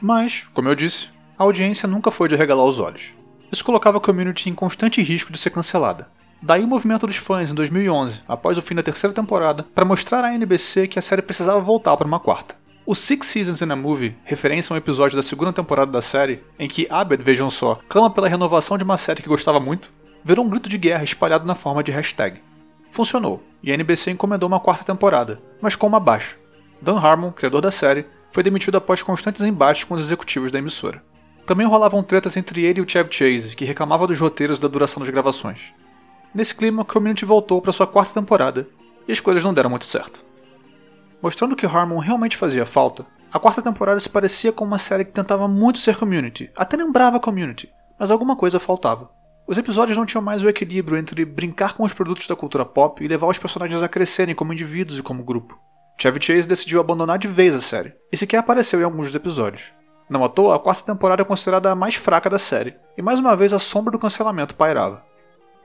Mas, 0.00 0.46
como 0.54 0.68
eu 0.68 0.74
disse, 0.74 1.08
a 1.38 1.42
audiência 1.42 1.86
nunca 1.86 2.10
foi 2.10 2.28
de 2.28 2.36
regalar 2.36 2.64
os 2.64 2.78
olhos. 2.78 3.12
Isso 3.52 3.64
colocava 3.64 3.98
a 3.98 4.00
community 4.00 4.48
em 4.48 4.54
constante 4.54 5.02
risco 5.02 5.32
de 5.32 5.38
ser 5.38 5.50
cancelada. 5.50 6.08
Daí 6.42 6.64
o 6.64 6.66
movimento 6.66 7.06
dos 7.06 7.16
fãs 7.16 7.50
em 7.50 7.54
2011, 7.54 8.22
após 8.26 8.56
o 8.56 8.62
fim 8.62 8.74
da 8.74 8.82
terceira 8.82 9.12
temporada, 9.12 9.66
para 9.74 9.84
mostrar 9.84 10.24
à 10.24 10.32
NBC 10.32 10.88
que 10.88 10.98
a 10.98 11.02
série 11.02 11.20
precisava 11.20 11.60
voltar 11.60 11.94
para 11.98 12.06
uma 12.06 12.18
quarta. 12.18 12.54
O 12.86 12.94
Six 12.94 13.26
Seasons 13.26 13.60
in 13.60 13.70
a 13.70 13.76
Movie, 13.76 14.16
referência 14.24 14.72
a 14.72 14.74
um 14.74 14.78
episódio 14.78 15.16
da 15.16 15.22
segunda 15.22 15.52
temporada 15.52 15.92
da 15.92 16.00
série, 16.00 16.42
em 16.58 16.66
que 16.66 16.86
Abed, 16.88 17.22
vejam 17.22 17.50
só, 17.50 17.78
clama 17.88 18.10
pela 18.10 18.26
renovação 18.26 18.78
de 18.78 18.84
uma 18.84 18.96
série 18.96 19.22
que 19.22 19.28
gostava 19.28 19.60
muito, 19.60 19.92
virou 20.24 20.44
um 20.44 20.48
grito 20.48 20.66
de 20.66 20.78
guerra 20.78 21.04
espalhado 21.04 21.46
na 21.46 21.54
forma 21.54 21.84
de 21.84 21.92
hashtag. 21.92 22.40
Funcionou, 22.90 23.42
e 23.62 23.70
a 23.70 23.74
NBC 23.74 24.10
encomendou 24.10 24.48
uma 24.48 24.60
quarta 24.60 24.82
temporada, 24.82 25.42
mas 25.60 25.76
com 25.76 25.86
uma 25.86 26.00
baixa. 26.00 26.36
Dan 26.80 26.96
Harmon, 26.96 27.32
criador 27.32 27.60
da 27.60 27.70
série, 27.70 28.06
foi 28.32 28.42
demitido 28.42 28.76
após 28.76 29.02
constantes 29.02 29.42
embates 29.42 29.84
com 29.84 29.94
os 29.94 30.00
executivos 30.00 30.50
da 30.50 30.58
emissora. 30.58 31.02
Também 31.44 31.66
rolavam 31.66 32.02
tretas 32.02 32.34
entre 32.36 32.64
ele 32.64 32.80
e 32.80 32.82
o 32.82 32.88
Chevy 32.88 33.12
Chase, 33.12 33.54
que 33.54 33.66
reclamava 33.66 34.06
dos 34.06 34.18
roteiros 34.18 34.58
da 34.58 34.68
duração 34.68 35.00
das 35.00 35.10
gravações. 35.10 35.72
Nesse 36.34 36.54
clima, 36.54 36.84
Community 36.84 37.24
voltou 37.24 37.60
para 37.60 37.72
sua 37.72 37.86
quarta 37.86 38.14
temporada, 38.14 38.68
e 39.08 39.12
as 39.12 39.20
coisas 39.20 39.42
não 39.42 39.52
deram 39.52 39.70
muito 39.70 39.84
certo. 39.84 40.24
Mostrando 41.20 41.56
que 41.56 41.66
Harmon 41.66 41.98
realmente 41.98 42.36
fazia 42.36 42.64
falta, 42.64 43.04
a 43.32 43.38
quarta 43.38 43.60
temporada 43.60 43.98
se 44.00 44.08
parecia 44.08 44.52
com 44.52 44.64
uma 44.64 44.78
série 44.78 45.04
que 45.04 45.12
tentava 45.12 45.46
muito 45.46 45.78
ser 45.78 45.96
Community, 45.96 46.50
até 46.56 46.76
lembrava 46.76 47.20
Community, 47.20 47.70
mas 47.98 48.10
alguma 48.10 48.36
coisa 48.36 48.60
faltava. 48.60 49.10
Os 49.46 49.58
episódios 49.58 49.98
não 49.98 50.06
tinham 50.06 50.22
mais 50.22 50.42
o 50.42 50.48
equilíbrio 50.48 50.96
entre 50.96 51.24
brincar 51.24 51.74
com 51.74 51.82
os 51.82 51.92
produtos 51.92 52.26
da 52.26 52.36
cultura 52.36 52.64
pop 52.64 53.04
e 53.04 53.08
levar 53.08 53.26
os 53.26 53.38
personagens 53.38 53.82
a 53.82 53.88
crescerem 53.88 54.34
como 54.34 54.52
indivíduos 54.52 54.98
e 54.98 55.02
como 55.02 55.24
grupo. 55.24 55.58
Chevy 56.00 56.22
Chase 56.22 56.48
decidiu 56.48 56.80
abandonar 56.80 57.18
de 57.18 57.26
vez 57.28 57.54
a 57.54 57.60
série, 57.60 57.92
e 58.12 58.16
sequer 58.16 58.38
apareceu 58.38 58.80
em 58.80 58.84
alguns 58.84 59.06
dos 59.06 59.14
episódios. 59.14 59.72
Não 60.08 60.24
à 60.24 60.28
toa, 60.28 60.56
a 60.56 60.58
quarta 60.58 60.84
temporada 60.84 61.22
é 61.22 61.24
considerada 61.24 61.70
a 61.70 61.74
mais 61.74 61.96
fraca 61.96 62.30
da 62.30 62.38
série, 62.38 62.76
e 62.96 63.02
mais 63.02 63.18
uma 63.18 63.36
vez 63.36 63.52
a 63.52 63.58
sombra 63.58 63.92
do 63.92 63.98
cancelamento 63.98 64.54
pairava. 64.54 65.04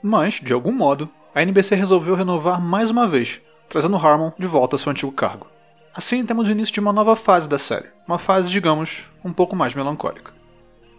Mas, 0.02 0.36
de 0.36 0.54
algum 0.54 0.72
modo, 0.72 1.10
a 1.34 1.42
NBC 1.42 1.76
resolveu 1.76 2.16
renovar 2.16 2.62
mais 2.62 2.90
uma 2.90 3.08
vez, 3.08 3.42
trazendo 3.68 3.98
Harmon 3.98 4.32
de 4.38 4.48
volta 4.48 4.76
ao 4.76 4.80
seu 4.80 4.92
antigo 4.92 5.12
cargo. 5.12 5.48
Assim, 5.94 6.26
temos 6.26 6.48
o 6.48 6.52
início 6.52 6.74
de 6.74 6.80
uma 6.80 6.94
nova 6.94 7.16
fase 7.16 7.48
da 7.48 7.58
série, 7.58 7.90
uma 8.08 8.20
fase, 8.20 8.50
digamos, 8.50 9.06
um 9.24 9.32
pouco 9.32 9.56
mais 9.56 9.74
melancólica. 9.74 10.34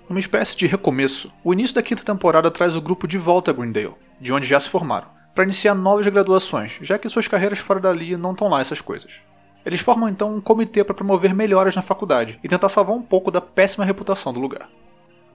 Numa 0.09 0.21
espécie 0.21 0.57
de 0.57 0.67
recomeço, 0.67 1.33
o 1.43 1.53
início 1.53 1.75
da 1.75 1.83
quinta 1.83 2.03
temporada 2.03 2.50
traz 2.50 2.76
o 2.76 2.81
grupo 2.81 3.09
de 3.09 3.19
volta 3.19 3.50
a 3.50 3.55
Greendale, 3.55 3.95
de 4.21 4.33
onde 4.33 4.47
já 4.47 4.59
se 4.59 4.71
formaram, 4.71 5.09
para 5.35 5.45
iniciar 5.45 5.75
novas 5.75 6.07
graduações, 6.07 6.79
já 6.81 6.99
que 6.99 7.09
suas 7.09 7.29
carreiras 7.29 7.59
fora 7.59 7.81
dali 7.81 8.17
não 8.17 8.33
estão 8.33 8.49
lá 8.49 8.61
essas 8.61 8.81
coisas. 8.81 9.21
Eles 9.67 9.81
formam 9.81 10.09
então 10.09 10.35
um 10.35 10.41
comitê 10.41 10.85
para 10.85 10.95
promover 10.95 11.35
melhoras 11.35 11.75
na 11.75 11.83
faculdade 11.83 12.38
e 12.43 12.49
tentar 12.49 12.69
salvar 12.69 12.95
um 12.95 13.03
pouco 13.03 13.33
da 13.33 13.41
péssima 13.41 13.85
reputação 13.85 14.33
do 14.33 14.38
lugar. 14.38 14.69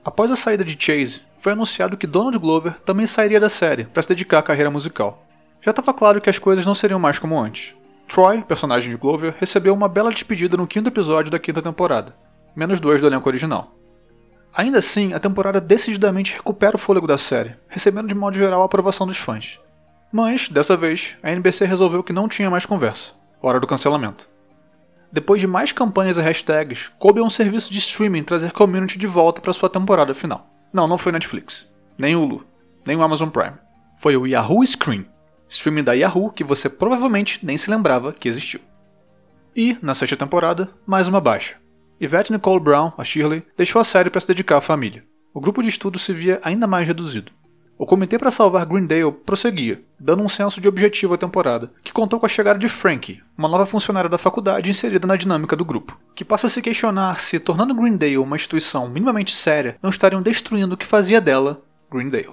Após 0.03 0.31
a 0.31 0.35
saída 0.35 0.65
de 0.65 0.75
Chase, 0.79 1.21
foi 1.37 1.51
anunciado 1.51 1.95
que 1.95 2.07
Donald 2.07 2.37
Glover 2.39 2.79
também 2.79 3.05
sairia 3.05 3.39
da 3.39 3.49
série 3.49 3.85
para 3.85 4.01
se 4.01 4.09
dedicar 4.09 4.39
à 4.39 4.43
carreira 4.43 4.71
musical. 4.71 5.23
Já 5.61 5.69
estava 5.69 5.93
claro 5.93 6.19
que 6.19 6.29
as 6.29 6.39
coisas 6.39 6.65
não 6.65 6.73
seriam 6.73 6.99
mais 6.99 7.19
como 7.19 7.39
antes. 7.39 7.75
Troy, 8.07 8.41
personagem 8.41 8.89
de 8.89 8.97
Glover, 8.97 9.35
recebeu 9.37 9.73
uma 9.75 9.87
bela 9.87 10.09
despedida 10.09 10.57
no 10.57 10.65
quinto 10.65 10.89
episódio 10.89 11.31
da 11.31 11.37
quinta 11.37 11.61
temporada, 11.61 12.15
menos 12.55 12.79
dois 12.79 12.99
do 12.99 13.05
elenco 13.05 13.29
original. 13.29 13.75
Ainda 14.53 14.79
assim, 14.79 15.13
a 15.13 15.19
temporada 15.19 15.61
decididamente 15.61 16.33
recupera 16.33 16.75
o 16.75 16.79
fôlego 16.79 17.05
da 17.05 17.17
série, 17.17 17.55
recebendo 17.69 18.07
de 18.07 18.15
modo 18.15 18.35
geral 18.35 18.63
a 18.63 18.65
aprovação 18.65 19.05
dos 19.05 19.17
fãs. 19.17 19.59
Mas, 20.11 20.49
dessa 20.49 20.75
vez, 20.75 21.15
a 21.21 21.31
NBC 21.31 21.65
resolveu 21.65 22.03
que 22.03 22.11
não 22.11 22.27
tinha 22.27 22.49
mais 22.49 22.65
conversa. 22.65 23.13
Hora 23.39 23.59
do 23.59 23.67
cancelamento. 23.67 24.27
Depois 25.11 25.41
de 25.41 25.47
mais 25.47 25.71
campanhas 25.71 26.17
e 26.17 26.21
hashtags, 26.21 26.89
coube 26.97 27.19
a 27.19 27.23
um 27.23 27.29
serviço 27.29 27.71
de 27.71 27.79
streaming 27.79 28.23
trazer 28.23 28.51
Community 28.51 28.97
de 28.97 29.07
volta 29.07 29.41
para 29.41 29.53
sua 29.53 29.69
temporada 29.69 30.13
final. 30.13 30.47
Não, 30.71 30.87
não 30.87 30.97
foi 30.97 31.11
Netflix, 31.11 31.69
nem 31.97 32.15
Hulu, 32.15 32.45
nem 32.85 32.95
o 32.95 33.03
Amazon 33.03 33.29
Prime. 33.29 33.57
Foi 33.99 34.15
o 34.15 34.25
Yahoo 34.25 34.65
Screen, 34.65 35.05
streaming 35.49 35.83
da 35.83 35.93
Yahoo 35.93 36.31
que 36.31 36.43
você 36.43 36.69
provavelmente 36.69 37.45
nem 37.45 37.57
se 37.57 37.69
lembrava 37.69 38.13
que 38.13 38.29
existiu. 38.29 38.61
E, 39.55 39.77
na 39.81 39.93
sexta 39.93 40.15
temporada, 40.15 40.69
mais 40.87 41.09
uma 41.09 41.19
baixa. 41.19 41.57
Yvette 42.01 42.31
Nicole 42.31 42.59
Brown, 42.59 42.93
a 42.97 43.03
Shirley, 43.03 43.45
deixou 43.57 43.81
a 43.81 43.83
série 43.83 44.09
para 44.09 44.21
se 44.21 44.27
dedicar 44.27 44.57
à 44.57 44.61
família. 44.61 45.03
O 45.33 45.41
grupo 45.41 45.61
de 45.61 45.67
estudo 45.67 45.99
se 45.99 46.13
via 46.13 46.39
ainda 46.41 46.65
mais 46.65 46.87
reduzido. 46.87 47.31
O 47.81 47.85
comitê 47.87 48.19
para 48.19 48.29
salvar 48.29 48.63
Greendale 48.63 49.11
prosseguia, 49.11 49.81
dando 49.99 50.21
um 50.21 50.29
senso 50.29 50.61
de 50.61 50.67
objetivo 50.67 51.15
à 51.15 51.17
temporada, 51.17 51.71
que 51.83 51.91
contou 51.91 52.19
com 52.19 52.27
a 52.27 52.29
chegada 52.29 52.59
de 52.59 52.69
Frankie, 52.69 53.23
uma 53.35 53.47
nova 53.47 53.65
funcionária 53.65 54.07
da 54.07 54.19
faculdade 54.19 54.69
inserida 54.69 55.07
na 55.07 55.15
dinâmica 55.15 55.55
do 55.55 55.65
grupo, 55.65 55.99
que 56.13 56.23
passa 56.23 56.45
a 56.45 56.49
se 56.51 56.61
questionar 56.61 57.19
se, 57.19 57.39
tornando 57.39 57.73
Greendale 57.73 58.19
uma 58.19 58.35
instituição 58.35 58.87
minimamente 58.87 59.33
séria, 59.33 59.77
não 59.81 59.89
estariam 59.89 60.21
destruindo 60.21 60.75
o 60.75 60.77
que 60.77 60.85
fazia 60.85 61.19
dela 61.19 61.59
Greendale. 61.91 62.29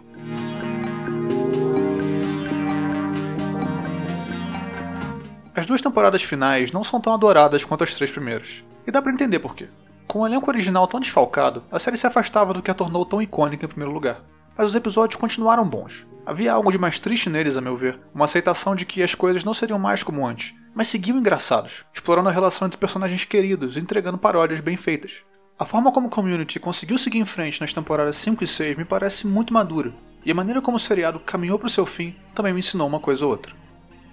As 5.56 5.64
duas 5.64 5.80
temporadas 5.80 6.22
finais 6.22 6.70
não 6.72 6.84
são 6.84 7.00
tão 7.00 7.14
adoradas 7.14 7.64
quanto 7.64 7.84
as 7.84 7.94
três 7.94 8.12
primeiras, 8.12 8.62
e 8.86 8.90
dá 8.90 9.00
para 9.00 9.12
entender 9.12 9.38
por 9.38 9.56
quê. 9.56 9.66
Com 10.06 10.18
o 10.18 10.26
elenco 10.26 10.50
original 10.50 10.86
tão 10.86 11.00
desfalcado, 11.00 11.64
a 11.72 11.78
série 11.78 11.96
se 11.96 12.06
afastava 12.06 12.52
do 12.52 12.60
que 12.60 12.70
a 12.70 12.74
tornou 12.74 13.06
tão 13.06 13.22
icônica 13.22 13.64
em 13.64 13.68
primeiro 13.68 13.94
lugar 13.94 14.20
mas 14.58 14.70
os 14.70 14.74
episódios 14.74 15.18
continuaram 15.18 15.64
bons. 15.64 16.04
Havia 16.26 16.52
algo 16.52 16.72
de 16.72 16.76
mais 16.76 16.98
triste 16.98 17.30
neles, 17.30 17.56
a 17.56 17.60
meu 17.60 17.76
ver, 17.76 18.00
uma 18.12 18.24
aceitação 18.24 18.74
de 18.74 18.84
que 18.84 19.02
as 19.02 19.14
coisas 19.14 19.44
não 19.44 19.54
seriam 19.54 19.78
mais 19.78 20.02
como 20.02 20.26
antes, 20.26 20.52
mas 20.74 20.88
seguiam 20.88 21.16
engraçados, 21.16 21.84
explorando 21.94 22.28
a 22.28 22.32
relação 22.32 22.66
entre 22.66 22.78
personagens 22.78 23.24
queridos 23.24 23.76
e 23.76 23.80
entregando 23.80 24.18
paródias 24.18 24.60
bem 24.60 24.76
feitas. 24.76 25.22
A 25.56 25.64
forma 25.64 25.92
como 25.92 26.10
Community 26.10 26.58
conseguiu 26.58 26.98
seguir 26.98 27.18
em 27.18 27.24
frente 27.24 27.60
nas 27.60 27.72
temporadas 27.72 28.16
5 28.16 28.44
e 28.44 28.46
6 28.46 28.76
me 28.76 28.84
parece 28.84 29.26
muito 29.26 29.54
madura, 29.54 29.94
e 30.24 30.30
a 30.30 30.34
maneira 30.34 30.60
como 30.60 30.76
o 30.76 30.80
seriado 30.80 31.20
caminhou 31.20 31.58
para 31.58 31.68
o 31.68 31.70
seu 31.70 31.86
fim 31.86 32.14
também 32.34 32.52
me 32.52 32.58
ensinou 32.58 32.86
uma 32.86 33.00
coisa 33.00 33.24
ou 33.24 33.30
outra. 33.30 33.54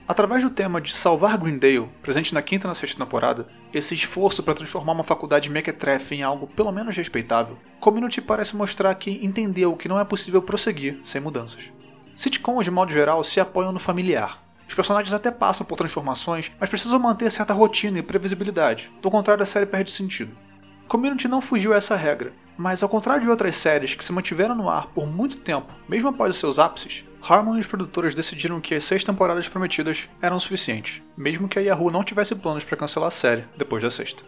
Através 0.08 0.44
do 0.44 0.52
tema 0.52 0.80
de 0.80 0.96
salvar 0.96 1.36
Greendale, 1.36 1.90
presente 2.00 2.32
na 2.32 2.42
quinta 2.44 2.68
e 2.68 2.70
na 2.70 2.76
sexta 2.76 3.04
temporada, 3.04 3.48
esse 3.74 3.96
esforço 3.96 4.44
para 4.44 4.54
transformar 4.54 4.94
uma 4.94 5.04
faculdade 5.04 5.50
mequetrefe 5.50 6.14
em 6.14 6.22
algo 6.22 6.46
pelo 6.46 6.72
menos 6.72 6.96
respeitável, 6.96 7.58
Community 7.80 8.22
parece 8.22 8.56
mostrar 8.56 8.94
que 8.94 9.26
entendeu 9.26 9.76
que 9.76 9.88
não 9.88 10.00
é 10.00 10.06
possível 10.06 10.44
prosseguir 10.44 11.00
sem 11.04 11.20
mudanças. 11.20 11.72
Sitcoms, 12.14 12.66
de 12.66 12.72
modo 12.72 12.92
geral, 12.92 13.24
se 13.24 13.40
apoiam 13.40 13.72
no 13.72 13.80
familiar. 13.80 14.44
Os 14.68 14.76
personagens 14.76 15.12
até 15.12 15.32
passam 15.32 15.66
por 15.66 15.76
transformações, 15.76 16.52
mas 16.60 16.70
precisam 16.70 17.00
manter 17.00 17.32
certa 17.32 17.54
rotina 17.54 17.98
e 17.98 18.04
previsibilidade, 18.04 18.92
do 19.02 19.10
contrário 19.10 19.42
a 19.42 19.46
série 19.46 19.66
perde 19.66 19.90
sentido. 19.90 20.38
Community 20.88 21.28
não 21.28 21.42
fugiu 21.42 21.74
a 21.74 21.78
essa 21.78 21.96
regra, 21.96 22.32
mas 22.58 22.84
ao 22.84 22.90
contrário 22.90 23.24
de 23.24 23.30
outras 23.30 23.56
séries 23.56 23.96
que 23.96 24.06
se 24.06 24.14
mantiveram 24.14 24.56
no 24.56 24.70
ar 24.70 24.88
por 24.88 25.08
muito 25.08 25.38
tempo, 25.38 25.74
mesmo 25.90 26.10
após 26.10 26.36
os 26.36 26.40
seus 26.40 26.60
ápices, 26.60 27.04
Harmon 27.28 27.58
e 27.58 27.60
os 27.60 27.68
produtores 27.68 28.14
decidiram 28.14 28.62
que 28.62 28.76
as 28.76 28.84
seis 28.84 29.04
temporadas 29.04 29.50
prometidas 29.50 30.08
eram 30.22 30.40
suficientes, 30.40 31.02
mesmo 31.18 31.48
que 31.48 31.58
a 31.58 31.62
Yahoo 31.62 31.90
não 31.90 32.04
tivesse 32.04 32.36
planos 32.36 32.64
para 32.64 32.78
cancelar 32.78 33.08
a 33.08 33.12
série 33.12 33.46
depois 33.58 33.82
da 33.82 33.90
sexta. 33.90 34.24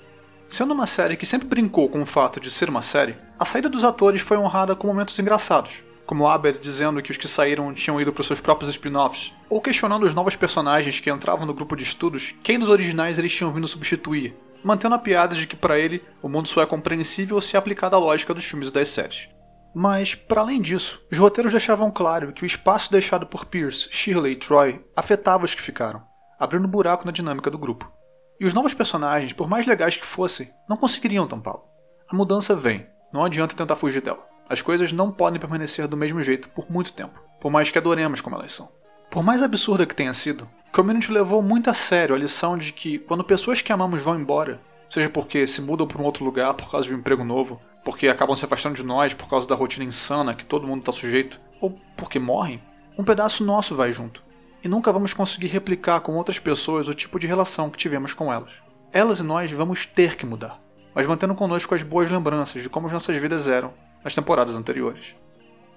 Sendo 0.50 0.74
uma 0.74 0.88
série 0.88 1.16
que 1.16 1.26
sempre 1.26 1.48
brincou 1.48 1.90
com 1.90 2.02
o 2.02 2.06
fato 2.06 2.40
de 2.40 2.50
ser 2.50 2.70
uma 2.70 2.82
série, 2.82 3.16
a 3.40 3.46
saída 3.46 3.70
dos 3.70 3.84
atores 3.84 4.22
foi 4.22 4.38
honrada 4.38 4.76
com 4.76 4.88
momentos 4.88 5.20
engraçados, 5.20 5.84
como 6.08 6.26
Aber 6.26 6.58
dizendo 6.58 7.02
que 7.02 7.12
os 7.12 7.18
que 7.18 7.28
saíram 7.28 7.74
tinham 7.74 8.00
ido 8.02 8.14
para 8.14 8.24
seus 8.24 8.40
próprios 8.40 8.72
spin-offs, 8.72 9.34
ou 9.50 9.62
questionando 9.62 10.04
os 10.04 10.14
novos 10.14 10.36
personagens 10.36 11.00
que 11.00 11.12
entravam 11.12 11.46
no 11.46 11.54
grupo 11.54 11.76
de 11.76 11.84
estudos 11.84 12.34
quem 12.42 12.58
dos 12.58 12.70
originais 12.70 13.20
eles 13.20 13.36
tinham 13.36 13.52
vindo 13.52 13.68
substituir, 13.68 14.34
mantendo 14.64 14.96
a 14.96 15.00
piada 15.00 15.36
de 15.36 15.48
que 15.48 15.56
para 15.56 15.80
ele 15.80 16.04
o 16.22 16.30
mundo 16.30 16.48
só 16.48 16.62
é 16.62 16.66
compreensível 16.66 17.40
se 17.42 17.58
aplicada 17.58 17.96
à 17.96 18.00
lógica 18.00 18.34
dos 18.34 18.46
filmes 18.46 18.72
das 18.72 18.90
séries. 18.90 19.30
Mas, 19.74 20.16
para 20.16 20.42
além 20.42 20.62
disso, 20.62 21.00
os 21.12 21.20
roteiros 21.20 21.52
deixavam 21.52 21.92
claro 21.92 22.34
que 22.34 22.44
o 22.44 22.46
espaço 22.46 22.92
deixado 22.92 23.28
por 23.28 23.46
Pierce, 23.46 23.88
Shirley 23.92 24.34
e 24.34 24.36
Troy 24.36 24.84
afetava 24.96 25.46
os 25.46 25.54
que 25.54 25.62
ficaram, 25.62 26.02
abrindo 26.40 26.68
buraco 26.68 27.06
na 27.06 27.12
dinâmica 27.12 27.52
do 27.52 27.60
grupo. 27.60 27.92
E 28.40 28.46
os 28.46 28.54
novos 28.54 28.74
personagens, 28.74 29.34
por 29.34 29.48
mais 29.48 29.66
legais 29.66 29.96
que 29.96 30.06
fossem, 30.06 30.52
não 30.68 30.78
conseguiriam 30.78 31.28
tampá-lo. 31.28 31.64
A 32.10 32.16
mudança 32.16 32.56
vem, 32.56 32.88
não 33.12 33.24
adianta 33.24 33.56
tentar 33.56 33.76
fugir 33.76 34.02
dela. 34.02 34.26
As 34.50 34.62
coisas 34.62 34.92
não 34.92 35.12
podem 35.12 35.40
permanecer 35.40 35.88
do 35.88 35.98
mesmo 35.98 36.24
jeito 36.24 36.50
por 36.50 36.72
muito 36.72 36.94
tempo, 36.94 37.22
por 37.42 37.52
mais 37.52 37.70
que 37.70 37.78
adoremos 37.78 38.22
como 38.22 38.36
elas 38.36 38.54
são. 38.54 38.72
Por 39.12 39.24
mais 39.24 39.42
absurda 39.42 39.86
que 39.86 39.96
tenha 39.96 40.14
sido, 40.14 40.48
Community 40.72 41.12
levou 41.12 41.42
muito 41.42 41.70
a 41.70 41.74
sério 41.74 42.16
a 42.16 42.18
lição 42.18 42.58
de 42.58 42.72
que 42.72 43.00
quando 43.00 43.24
pessoas 43.24 43.62
que 43.62 43.74
amamos 43.74 44.04
vão 44.04 44.20
embora, 44.20 44.62
seja 44.90 45.10
porque 45.10 45.48
se 45.48 45.62
mudam 45.62 45.88
para 45.88 46.02
um 46.02 46.06
outro 46.06 46.24
lugar 46.24 46.54
por 46.54 46.70
causa 46.70 46.88
de 46.88 46.94
um 46.94 47.00
emprego 47.00 47.24
novo, 47.24 47.60
porque 47.84 48.08
acabam 48.08 48.36
se 48.36 48.46
afastando 48.46 48.76
de 48.76 48.84
nós 48.84 49.14
por 49.14 49.28
causa 49.28 49.48
da 49.48 49.56
rotina 49.56 49.86
insana 49.86 50.36
que 50.36 50.46
todo 50.46 50.68
mundo 50.68 50.80
está 50.80 50.92
sujeito, 50.92 51.40
ou 51.60 51.80
porque 51.96 52.20
morrem, 52.20 52.62
um 52.98 53.04
pedaço 53.04 53.44
nosso 53.44 53.76
vai 53.76 53.92
junto. 53.92 54.24
E 54.64 54.68
nunca 54.68 54.92
vamos 54.92 55.14
conseguir 55.14 55.48
replicar 55.48 56.02
com 56.02 56.16
outras 56.16 56.40
pessoas 56.40 56.88
o 56.88 56.94
tipo 56.94 57.20
de 57.20 57.28
relação 57.28 57.70
que 57.70 57.78
tivemos 57.78 58.14
com 58.14 58.32
elas. 58.32 58.54
Elas 58.92 59.20
e 59.20 59.24
nós 59.24 59.52
vamos 59.52 59.86
ter 59.86 60.16
que 60.16 60.26
mudar, 60.26 60.60
mas 60.94 61.08
mantendo 61.08 61.36
conosco 61.36 61.74
as 61.74 61.84
boas 61.84 62.10
lembranças 62.10 62.62
de 62.62 62.70
como 62.70 62.88
as 62.88 62.94
nossas 62.94 63.18
vidas 63.18 63.48
eram 63.48 63.74
nas 64.04 64.16
temporadas 64.16 64.56
anteriores. 64.56 65.16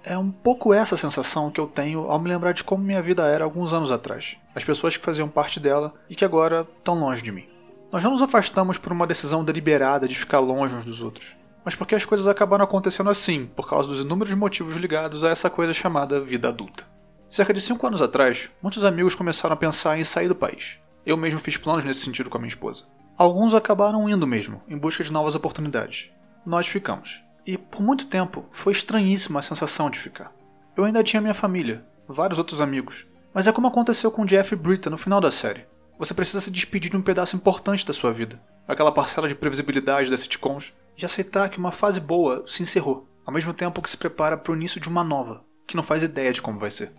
É 0.02 0.16
um 0.16 0.30
pouco 0.30 0.72
essa 0.72 0.96
sensação 0.96 1.50
que 1.50 1.60
eu 1.60 1.66
tenho 1.66 2.10
ao 2.10 2.18
me 2.18 2.30
lembrar 2.30 2.52
de 2.52 2.64
como 2.64 2.82
minha 2.82 3.02
vida 3.02 3.26
era 3.26 3.44
alguns 3.44 3.72
anos 3.72 3.92
atrás, 3.92 4.38
as 4.54 4.64
pessoas 4.64 4.96
que 4.96 5.04
faziam 5.04 5.28
parte 5.28 5.60
dela 5.60 5.92
e 6.08 6.14
que 6.14 6.24
agora 6.24 6.66
estão 6.78 6.98
longe 6.98 7.22
de 7.22 7.30
mim. 7.30 7.46
Nós 7.92 8.02
não 8.02 8.12
nos 8.12 8.22
afastamos 8.22 8.78
por 8.78 8.92
uma 8.92 9.06
decisão 9.06 9.44
deliberada 9.44 10.08
de 10.08 10.14
ficar 10.14 10.38
longe 10.38 10.74
uns 10.74 10.86
dos 10.86 11.02
outros, 11.02 11.36
mas 11.64 11.74
porque 11.74 11.94
as 11.94 12.06
coisas 12.06 12.26
acabaram 12.26 12.64
acontecendo 12.64 13.10
assim, 13.10 13.46
por 13.54 13.68
causa 13.68 13.88
dos 13.88 14.00
inúmeros 14.00 14.34
motivos 14.34 14.74
ligados 14.76 15.22
a 15.22 15.28
essa 15.28 15.50
coisa 15.50 15.72
chamada 15.74 16.20
vida 16.20 16.48
adulta. 16.48 16.84
Cerca 17.28 17.52
de 17.52 17.60
cinco 17.60 17.86
anos 17.86 18.00
atrás, 18.00 18.50
muitos 18.62 18.84
amigos 18.84 19.14
começaram 19.14 19.52
a 19.52 19.56
pensar 19.56 19.98
em 19.98 20.04
sair 20.04 20.28
do 20.28 20.34
país. 20.34 20.78
Eu 21.04 21.16
mesmo 21.16 21.40
fiz 21.40 21.58
planos 21.58 21.84
nesse 21.84 22.00
sentido 22.00 22.30
com 22.30 22.38
a 22.38 22.40
minha 22.40 22.48
esposa. 22.48 22.84
Alguns 23.18 23.52
acabaram 23.52 24.08
indo 24.08 24.26
mesmo, 24.26 24.62
em 24.66 24.78
busca 24.78 25.04
de 25.04 25.12
novas 25.12 25.34
oportunidades. 25.34 26.10
Nós 26.44 26.66
ficamos. 26.66 27.22
E 27.50 27.58
por 27.58 27.82
muito 27.82 28.06
tempo 28.06 28.46
foi 28.52 28.72
estranhíssima 28.72 29.40
a 29.40 29.42
sensação 29.42 29.90
de 29.90 29.98
ficar. 29.98 30.32
Eu 30.76 30.84
ainda 30.84 31.02
tinha 31.02 31.20
minha 31.20 31.34
família, 31.34 31.84
vários 32.06 32.38
outros 32.38 32.60
amigos, 32.60 33.08
mas 33.34 33.48
é 33.48 33.52
como 33.52 33.66
aconteceu 33.66 34.08
com 34.08 34.24
Jeff 34.24 34.54
e 34.54 34.56
Britta 34.56 34.88
no 34.88 34.96
final 34.96 35.20
da 35.20 35.32
série. 35.32 35.66
Você 35.98 36.14
precisa 36.14 36.40
se 36.40 36.48
despedir 36.48 36.92
de 36.92 36.96
um 36.96 37.02
pedaço 37.02 37.34
importante 37.34 37.84
da 37.84 37.92
sua 37.92 38.12
vida, 38.12 38.40
aquela 38.68 38.92
parcela 38.92 39.26
de 39.26 39.34
previsibilidade 39.34 40.08
das 40.08 40.20
sitcoms, 40.20 40.72
e 40.96 41.04
aceitar 41.04 41.48
que 41.48 41.58
uma 41.58 41.72
fase 41.72 42.00
boa 42.00 42.44
se 42.46 42.62
encerrou, 42.62 43.08
ao 43.26 43.34
mesmo 43.34 43.52
tempo 43.52 43.82
que 43.82 43.90
se 43.90 43.96
prepara 43.96 44.36
para 44.36 44.52
o 44.52 44.54
início 44.54 44.80
de 44.80 44.88
uma 44.88 45.02
nova, 45.02 45.42
que 45.66 45.74
não 45.74 45.82
faz 45.82 46.04
ideia 46.04 46.32
de 46.32 46.40
como 46.40 46.60
vai 46.60 46.70
ser. 46.70 46.92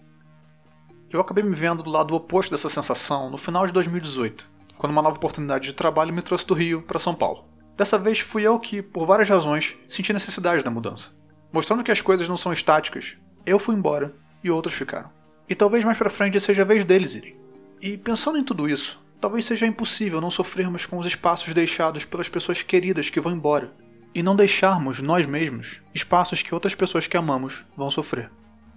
Eu 1.09 1.21
acabei 1.21 1.45
me 1.45 1.55
vendo 1.55 1.81
do 1.81 1.89
lado 1.89 2.13
oposto 2.13 2.51
dessa 2.51 2.67
sensação 2.67 3.29
no 3.29 3.37
final 3.37 3.65
de 3.65 3.71
2018, 3.71 4.49
quando 4.77 4.91
uma 4.91 5.01
nova 5.01 5.15
oportunidade 5.15 5.63
de 5.69 5.73
trabalho 5.73 6.13
me 6.13 6.21
trouxe 6.21 6.45
do 6.45 6.53
Rio 6.53 6.81
para 6.81 6.99
São 6.99 7.15
Paulo. 7.15 7.50
Dessa 7.77 7.97
vez 7.97 8.19
fui 8.19 8.43
eu 8.43 8.59
que, 8.59 8.81
por 8.81 9.05
várias 9.05 9.29
razões, 9.29 9.75
senti 9.87 10.13
necessidade 10.13 10.63
da 10.63 10.71
mudança. 10.71 11.11
Mostrando 11.51 11.83
que 11.83 11.91
as 11.91 12.01
coisas 12.01 12.27
não 12.27 12.37
são 12.37 12.53
estáticas, 12.53 13.17
eu 13.45 13.59
fui 13.59 13.75
embora 13.75 14.13
e 14.43 14.49
outros 14.49 14.73
ficaram. 14.73 15.09
E 15.49 15.55
talvez 15.55 15.83
mais 15.83 15.97
para 15.97 16.09
frente 16.09 16.39
seja 16.39 16.61
a 16.61 16.65
vez 16.65 16.85
deles 16.85 17.15
irem. 17.15 17.35
E 17.81 17.97
pensando 17.97 18.37
em 18.37 18.43
tudo 18.43 18.69
isso, 18.69 19.03
talvez 19.19 19.45
seja 19.45 19.67
impossível 19.67 20.21
não 20.21 20.29
sofrermos 20.31 20.85
com 20.85 20.97
os 20.97 21.05
espaços 21.05 21.53
deixados 21.53 22.05
pelas 22.05 22.29
pessoas 22.29 22.61
queridas 22.61 23.09
que 23.09 23.19
vão 23.19 23.33
embora, 23.33 23.73
e 24.13 24.21
não 24.21 24.35
deixarmos 24.35 25.01
nós 25.01 25.25
mesmos 25.25 25.81
espaços 25.93 26.41
que 26.41 26.53
outras 26.53 26.75
pessoas 26.75 27.07
que 27.07 27.17
amamos 27.17 27.65
vão 27.75 27.89
sofrer. 27.89 28.29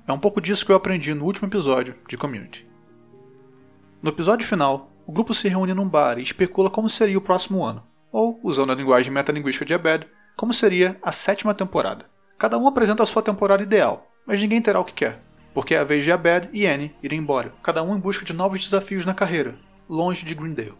É 0.07 0.13
um 0.13 0.19
pouco 0.19 0.41
disso 0.41 0.65
que 0.65 0.71
eu 0.71 0.77
aprendi 0.77 1.13
no 1.15 1.25
último 1.25 1.49
episódio 1.49 1.97
de 2.09 2.17
Community. 2.17 2.67
No 4.03 4.11
episódio 4.11 4.47
final, 4.47 4.93
o 5.07 5.13
grupo 5.13 5.33
se 5.35 5.49
reúne 5.49 5.75
num 5.75 5.89
bar 5.89 6.19
e 6.19 6.23
especula 6.23 6.71
como 6.71 6.89
seria 6.89 7.19
o 7.19 7.23
próximo 7.23 7.65
ano, 7.65 7.83
ou, 8.15 8.39
usando 8.43 8.71
a 8.71 8.75
linguagem 8.75 9.13
metalinguística 9.13 9.67
de 9.67 9.75
Abed, 9.75 10.07
como 10.37 10.55
seria 10.55 10.97
a 11.03 11.11
sétima 11.11 11.53
temporada. 11.53 12.07
Cada 12.39 12.57
um 12.57 12.69
apresenta 12.69 13.03
a 13.03 13.07
sua 13.07 13.23
temporada 13.23 13.63
ideal, 13.63 14.11
mas 14.27 14.41
ninguém 14.41 14.63
terá 14.63 14.79
o 14.79 14.85
que 14.85 14.95
quer 14.95 15.21
porque 15.55 15.75
é 15.75 15.79
a 15.79 15.85
vez 15.85 16.03
de 16.03 16.11
Abed 16.11 16.51
e 16.53 16.67
Annie 16.67 16.95
irem 17.01 17.21
embora, 17.21 17.55
cada 17.63 17.83
um 17.83 17.97
em 17.97 18.01
busca 18.01 18.25
de 18.25 18.33
novos 18.33 18.63
desafios 18.63 19.07
na 19.07 19.15
carreira, 19.15 19.57
longe 19.89 20.25
de 20.25 20.35
Greendale. 20.35 20.75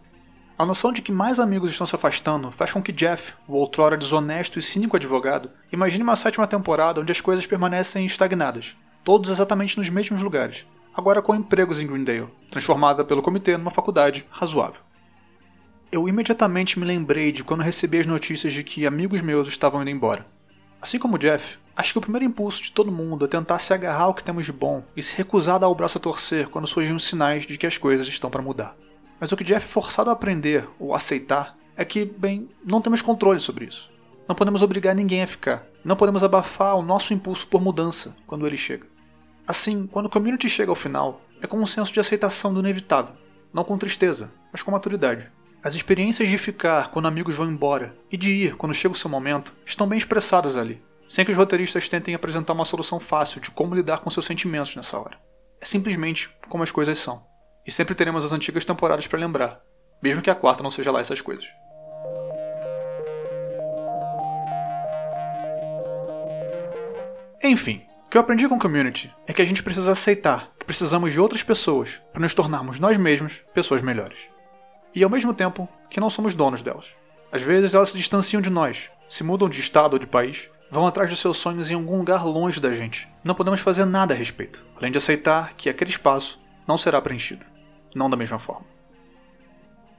A 0.57 0.65
noção 0.65 0.91
de 0.91 1.01
que 1.01 1.11
mais 1.11 1.39
amigos 1.39 1.71
estão 1.71 1.87
se 1.87 1.95
afastando 1.95 2.51
faz 2.51 2.71
com 2.71 2.83
que 2.83 2.91
Jeff, 2.91 3.33
o 3.47 3.55
outrora 3.55 3.97
desonesto 3.97 4.59
e 4.59 4.61
cínico 4.61 4.97
advogado, 4.97 5.49
imagine 5.71 6.03
uma 6.03 6.15
sétima 6.15 6.45
temporada 6.45 7.01
onde 7.01 7.11
as 7.11 7.21
coisas 7.21 7.47
permanecem 7.47 8.05
estagnadas, 8.05 8.75
todos 9.03 9.29
exatamente 9.29 9.77
nos 9.77 9.89
mesmos 9.89 10.21
lugares, 10.21 10.65
agora 10.93 11.21
com 11.21 11.33
empregos 11.33 11.79
em 11.79 11.87
Greendale, 11.87 12.29
transformada 12.51 13.03
pelo 13.03 13.21
comitê 13.21 13.57
numa 13.57 13.71
faculdade 13.71 14.25
razoável. 14.29 14.81
Eu 15.91 16.09
imediatamente 16.09 16.79
me 16.79 16.85
lembrei 16.85 17.31
de 17.31 17.43
quando 17.43 17.61
recebi 17.61 17.99
as 17.99 18.05
notícias 18.05 18.51
de 18.51 18.63
que 18.63 18.85
amigos 18.85 19.21
meus 19.21 19.47
estavam 19.47 19.81
indo 19.81 19.91
embora. 19.91 20.25
Assim 20.81 20.99
como 20.99 21.17
Jeff, 21.17 21.57
acho 21.75 21.93
que 21.93 21.97
o 21.97 22.01
primeiro 22.01 22.25
impulso 22.25 22.61
de 22.61 22.71
todo 22.71 22.91
mundo 22.91 23.25
é 23.25 23.27
tentar 23.27 23.59
se 23.59 23.73
agarrar 23.73 24.03
ao 24.03 24.13
que 24.13 24.23
temos 24.23 24.45
de 24.45 24.51
bom 24.51 24.83
e 24.95 25.01
se 25.01 25.15
recusar 25.15 25.55
a 25.55 25.59
dar 25.59 25.69
o 25.69 25.75
braço 25.75 25.97
a 25.97 26.01
torcer 26.01 26.49
quando 26.49 26.67
surgem 26.67 26.93
os 26.93 27.05
sinais 27.05 27.45
de 27.45 27.57
que 27.57 27.67
as 27.67 27.77
coisas 27.77 28.07
estão 28.07 28.29
para 28.29 28.41
mudar. 28.41 28.75
Mas 29.19 29.31
o 29.31 29.37
que 29.37 29.43
Jeff 29.43 29.65
é 29.65 29.69
forçado 29.69 30.09
a 30.09 30.13
aprender 30.13 30.67
ou 30.77 30.93
aceitar 30.93 31.57
é 31.77 31.85
que, 31.85 32.05
bem, 32.05 32.49
não 32.63 32.81
temos 32.81 33.01
controle 33.01 33.39
sobre 33.39 33.65
isso. 33.65 33.91
Não 34.27 34.35
podemos 34.35 34.61
obrigar 34.63 34.95
ninguém 34.95 35.21
a 35.21 35.27
ficar. 35.27 35.65
Não 35.83 35.95
podemos 35.95 36.23
abafar 36.23 36.75
o 36.75 36.81
nosso 36.81 37.13
impulso 37.13 37.47
por 37.47 37.61
mudança 37.61 38.15
quando 38.25 38.45
ele 38.47 38.57
chega. 38.57 38.87
Assim, 39.47 39.87
quando 39.87 40.07
o 40.07 40.09
community 40.09 40.49
chega 40.49 40.71
ao 40.71 40.75
final, 40.75 41.21
é 41.41 41.47
com 41.47 41.57
um 41.57 41.65
senso 41.65 41.93
de 41.93 41.99
aceitação 41.99 42.53
do 42.53 42.59
inevitável. 42.59 43.15
Não 43.53 43.63
com 43.63 43.77
tristeza, 43.77 44.31
mas 44.51 44.63
com 44.63 44.71
maturidade. 44.71 45.31
As 45.65 45.73
experiências 45.73 46.29
de 46.29 46.37
ficar 46.37 46.89
quando 46.89 47.07
amigos 47.07 47.37
vão 47.37 47.49
embora 47.49 47.95
e 48.11 48.15
de 48.15 48.29
ir 48.29 48.55
quando 48.55 48.71
chega 48.71 48.93
o 48.93 48.95
seu 48.95 49.09
momento 49.09 49.51
estão 49.65 49.87
bem 49.87 49.97
expressadas 49.97 50.55
ali, 50.55 50.79
sem 51.07 51.25
que 51.25 51.31
os 51.31 51.37
roteiristas 51.39 51.89
tentem 51.89 52.13
apresentar 52.13 52.53
uma 52.53 52.65
solução 52.65 52.99
fácil 52.99 53.41
de 53.41 53.49
como 53.49 53.73
lidar 53.73 54.01
com 54.01 54.11
seus 54.11 54.27
sentimentos 54.27 54.75
nessa 54.75 54.99
hora. 54.99 55.17
É 55.59 55.65
simplesmente 55.65 56.29
como 56.49 56.61
as 56.61 56.69
coisas 56.69 56.99
são. 56.99 57.25
E 57.65 57.71
sempre 57.71 57.95
teremos 57.95 58.23
as 58.23 58.31
antigas 58.31 58.63
temporadas 58.63 59.07
para 59.07 59.17
lembrar, 59.17 59.59
mesmo 60.03 60.21
que 60.21 60.29
a 60.29 60.35
quarta 60.35 60.61
não 60.61 60.69
seja 60.69 60.91
lá 60.91 60.99
essas 60.99 61.19
coisas. 61.19 61.47
Enfim, 67.43 67.81
o 68.05 68.09
que 68.11 68.17
eu 68.17 68.21
aprendi 68.21 68.47
com 68.47 68.59
Community 68.59 69.11
é 69.25 69.33
que 69.33 69.41
a 69.41 69.45
gente 69.45 69.63
precisa 69.63 69.93
aceitar 69.93 70.51
que 70.59 70.65
precisamos 70.67 71.11
de 71.11 71.19
outras 71.19 71.41
pessoas 71.41 71.99
para 72.13 72.21
nos 72.21 72.35
tornarmos 72.35 72.79
nós 72.79 72.99
mesmos 72.99 73.41
pessoas 73.51 73.81
melhores. 73.81 74.34
E 74.95 75.03
ao 75.03 75.09
mesmo 75.09 75.33
tempo 75.33 75.67
que 75.89 75.99
não 75.99 76.09
somos 76.09 76.33
donos 76.33 76.61
delas. 76.61 76.87
Às 77.31 77.41
vezes 77.41 77.73
elas 77.73 77.89
se 77.89 77.97
distanciam 77.97 78.41
de 78.41 78.49
nós, 78.49 78.89
se 79.09 79.23
mudam 79.23 79.49
de 79.49 79.59
estado 79.59 79.93
ou 79.93 79.99
de 79.99 80.07
país, 80.07 80.49
vão 80.71 80.87
atrás 80.87 81.09
dos 81.09 81.19
seus 81.19 81.37
sonhos 81.37 81.69
em 81.69 81.73
algum 81.73 81.97
lugar 81.97 82.25
longe 82.25 82.59
da 82.61 82.73
gente. 82.73 83.07
Não 83.23 83.35
podemos 83.35 83.59
fazer 83.59 83.83
nada 83.85 84.13
a 84.13 84.17
respeito, 84.17 84.65
além 84.77 84.91
de 84.91 84.97
aceitar 84.97 85.53
que 85.55 85.69
aquele 85.69 85.89
espaço 85.89 86.41
não 86.65 86.77
será 86.77 87.01
preenchido. 87.01 87.45
Não 87.93 88.09
da 88.09 88.17
mesma 88.17 88.39
forma. 88.39 88.65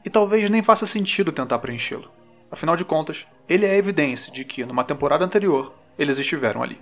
E 0.05 0.11
talvez 0.11 0.49
nem 0.49 0.62
faça 0.62 0.87
sentido 0.87 1.33
tentar 1.33 1.59
preenchê-lo. 1.59 2.11
Afinal 2.50 2.76
de 2.76 2.85
contas, 2.85 3.26
ele 3.49 3.67
é 3.67 3.71
a 3.71 3.76
evidência 3.76 4.33
de 4.33 4.45
que, 4.45 4.65
numa 4.65 4.85
temporada 4.85 5.25
anterior, 5.25 5.75
eles 5.99 6.19
estiveram 6.19 6.62
ali. 6.62 6.79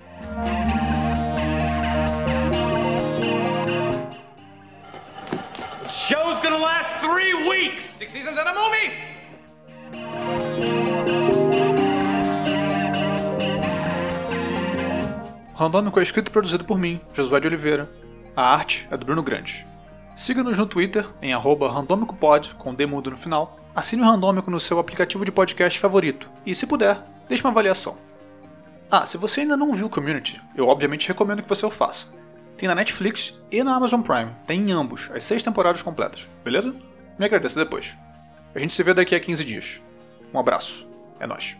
Six 7.96 8.10
seasons 8.10 8.36
and 8.36 8.48
a 8.48 8.52
movie! 8.52 8.90
Randômico 15.54 16.00
é 16.00 16.02
escrito 16.02 16.26
e 16.26 16.32
produzido 16.32 16.64
por 16.64 16.76
mim, 16.76 17.00
Josué 17.12 17.38
de 17.38 17.46
Oliveira. 17.46 17.88
A 18.34 18.52
arte 18.52 18.88
é 18.90 18.96
do 18.96 19.06
Bruno 19.06 19.22
Grande. 19.22 19.64
Siga-nos 20.16 20.58
no 20.58 20.66
Twitter 20.66 21.08
em 21.22 21.32
randômicopod, 21.38 22.56
com 22.56 22.74
D 22.74 22.84
mudo 22.84 23.12
no 23.12 23.16
final. 23.16 23.56
Assine 23.76 24.02
o 24.02 24.06
Randômico 24.06 24.50
no 24.50 24.58
seu 24.58 24.80
aplicativo 24.80 25.24
de 25.24 25.30
podcast 25.30 25.78
favorito. 25.78 26.28
E, 26.44 26.52
se 26.52 26.66
puder, 26.66 27.00
deixe 27.28 27.44
uma 27.44 27.52
avaliação. 27.52 27.96
Ah, 28.90 29.06
se 29.06 29.16
você 29.16 29.42
ainda 29.42 29.56
não 29.56 29.72
viu 29.72 29.88
Community, 29.88 30.40
eu 30.56 30.66
obviamente 30.66 31.06
recomendo 31.06 31.44
que 31.44 31.48
você 31.48 31.64
o 31.64 31.70
faça. 31.70 32.08
Tem 32.56 32.68
na 32.68 32.74
Netflix 32.74 33.38
e 33.52 33.62
na 33.62 33.76
Amazon 33.76 34.02
Prime. 34.02 34.32
Tem 34.48 34.60
em 34.60 34.72
ambos, 34.72 35.08
as 35.14 35.22
seis 35.22 35.44
temporadas 35.44 35.80
completas, 35.80 36.26
beleza? 36.42 36.74
Me 37.18 37.26
agradeça 37.26 37.62
depois. 37.62 37.96
A 38.54 38.58
gente 38.58 38.72
se 38.72 38.82
vê 38.82 38.94
daqui 38.94 39.14
a 39.14 39.20
15 39.20 39.44
dias. 39.44 39.80
Um 40.32 40.38
abraço. 40.38 40.88
É 41.20 41.26
nóis. 41.26 41.56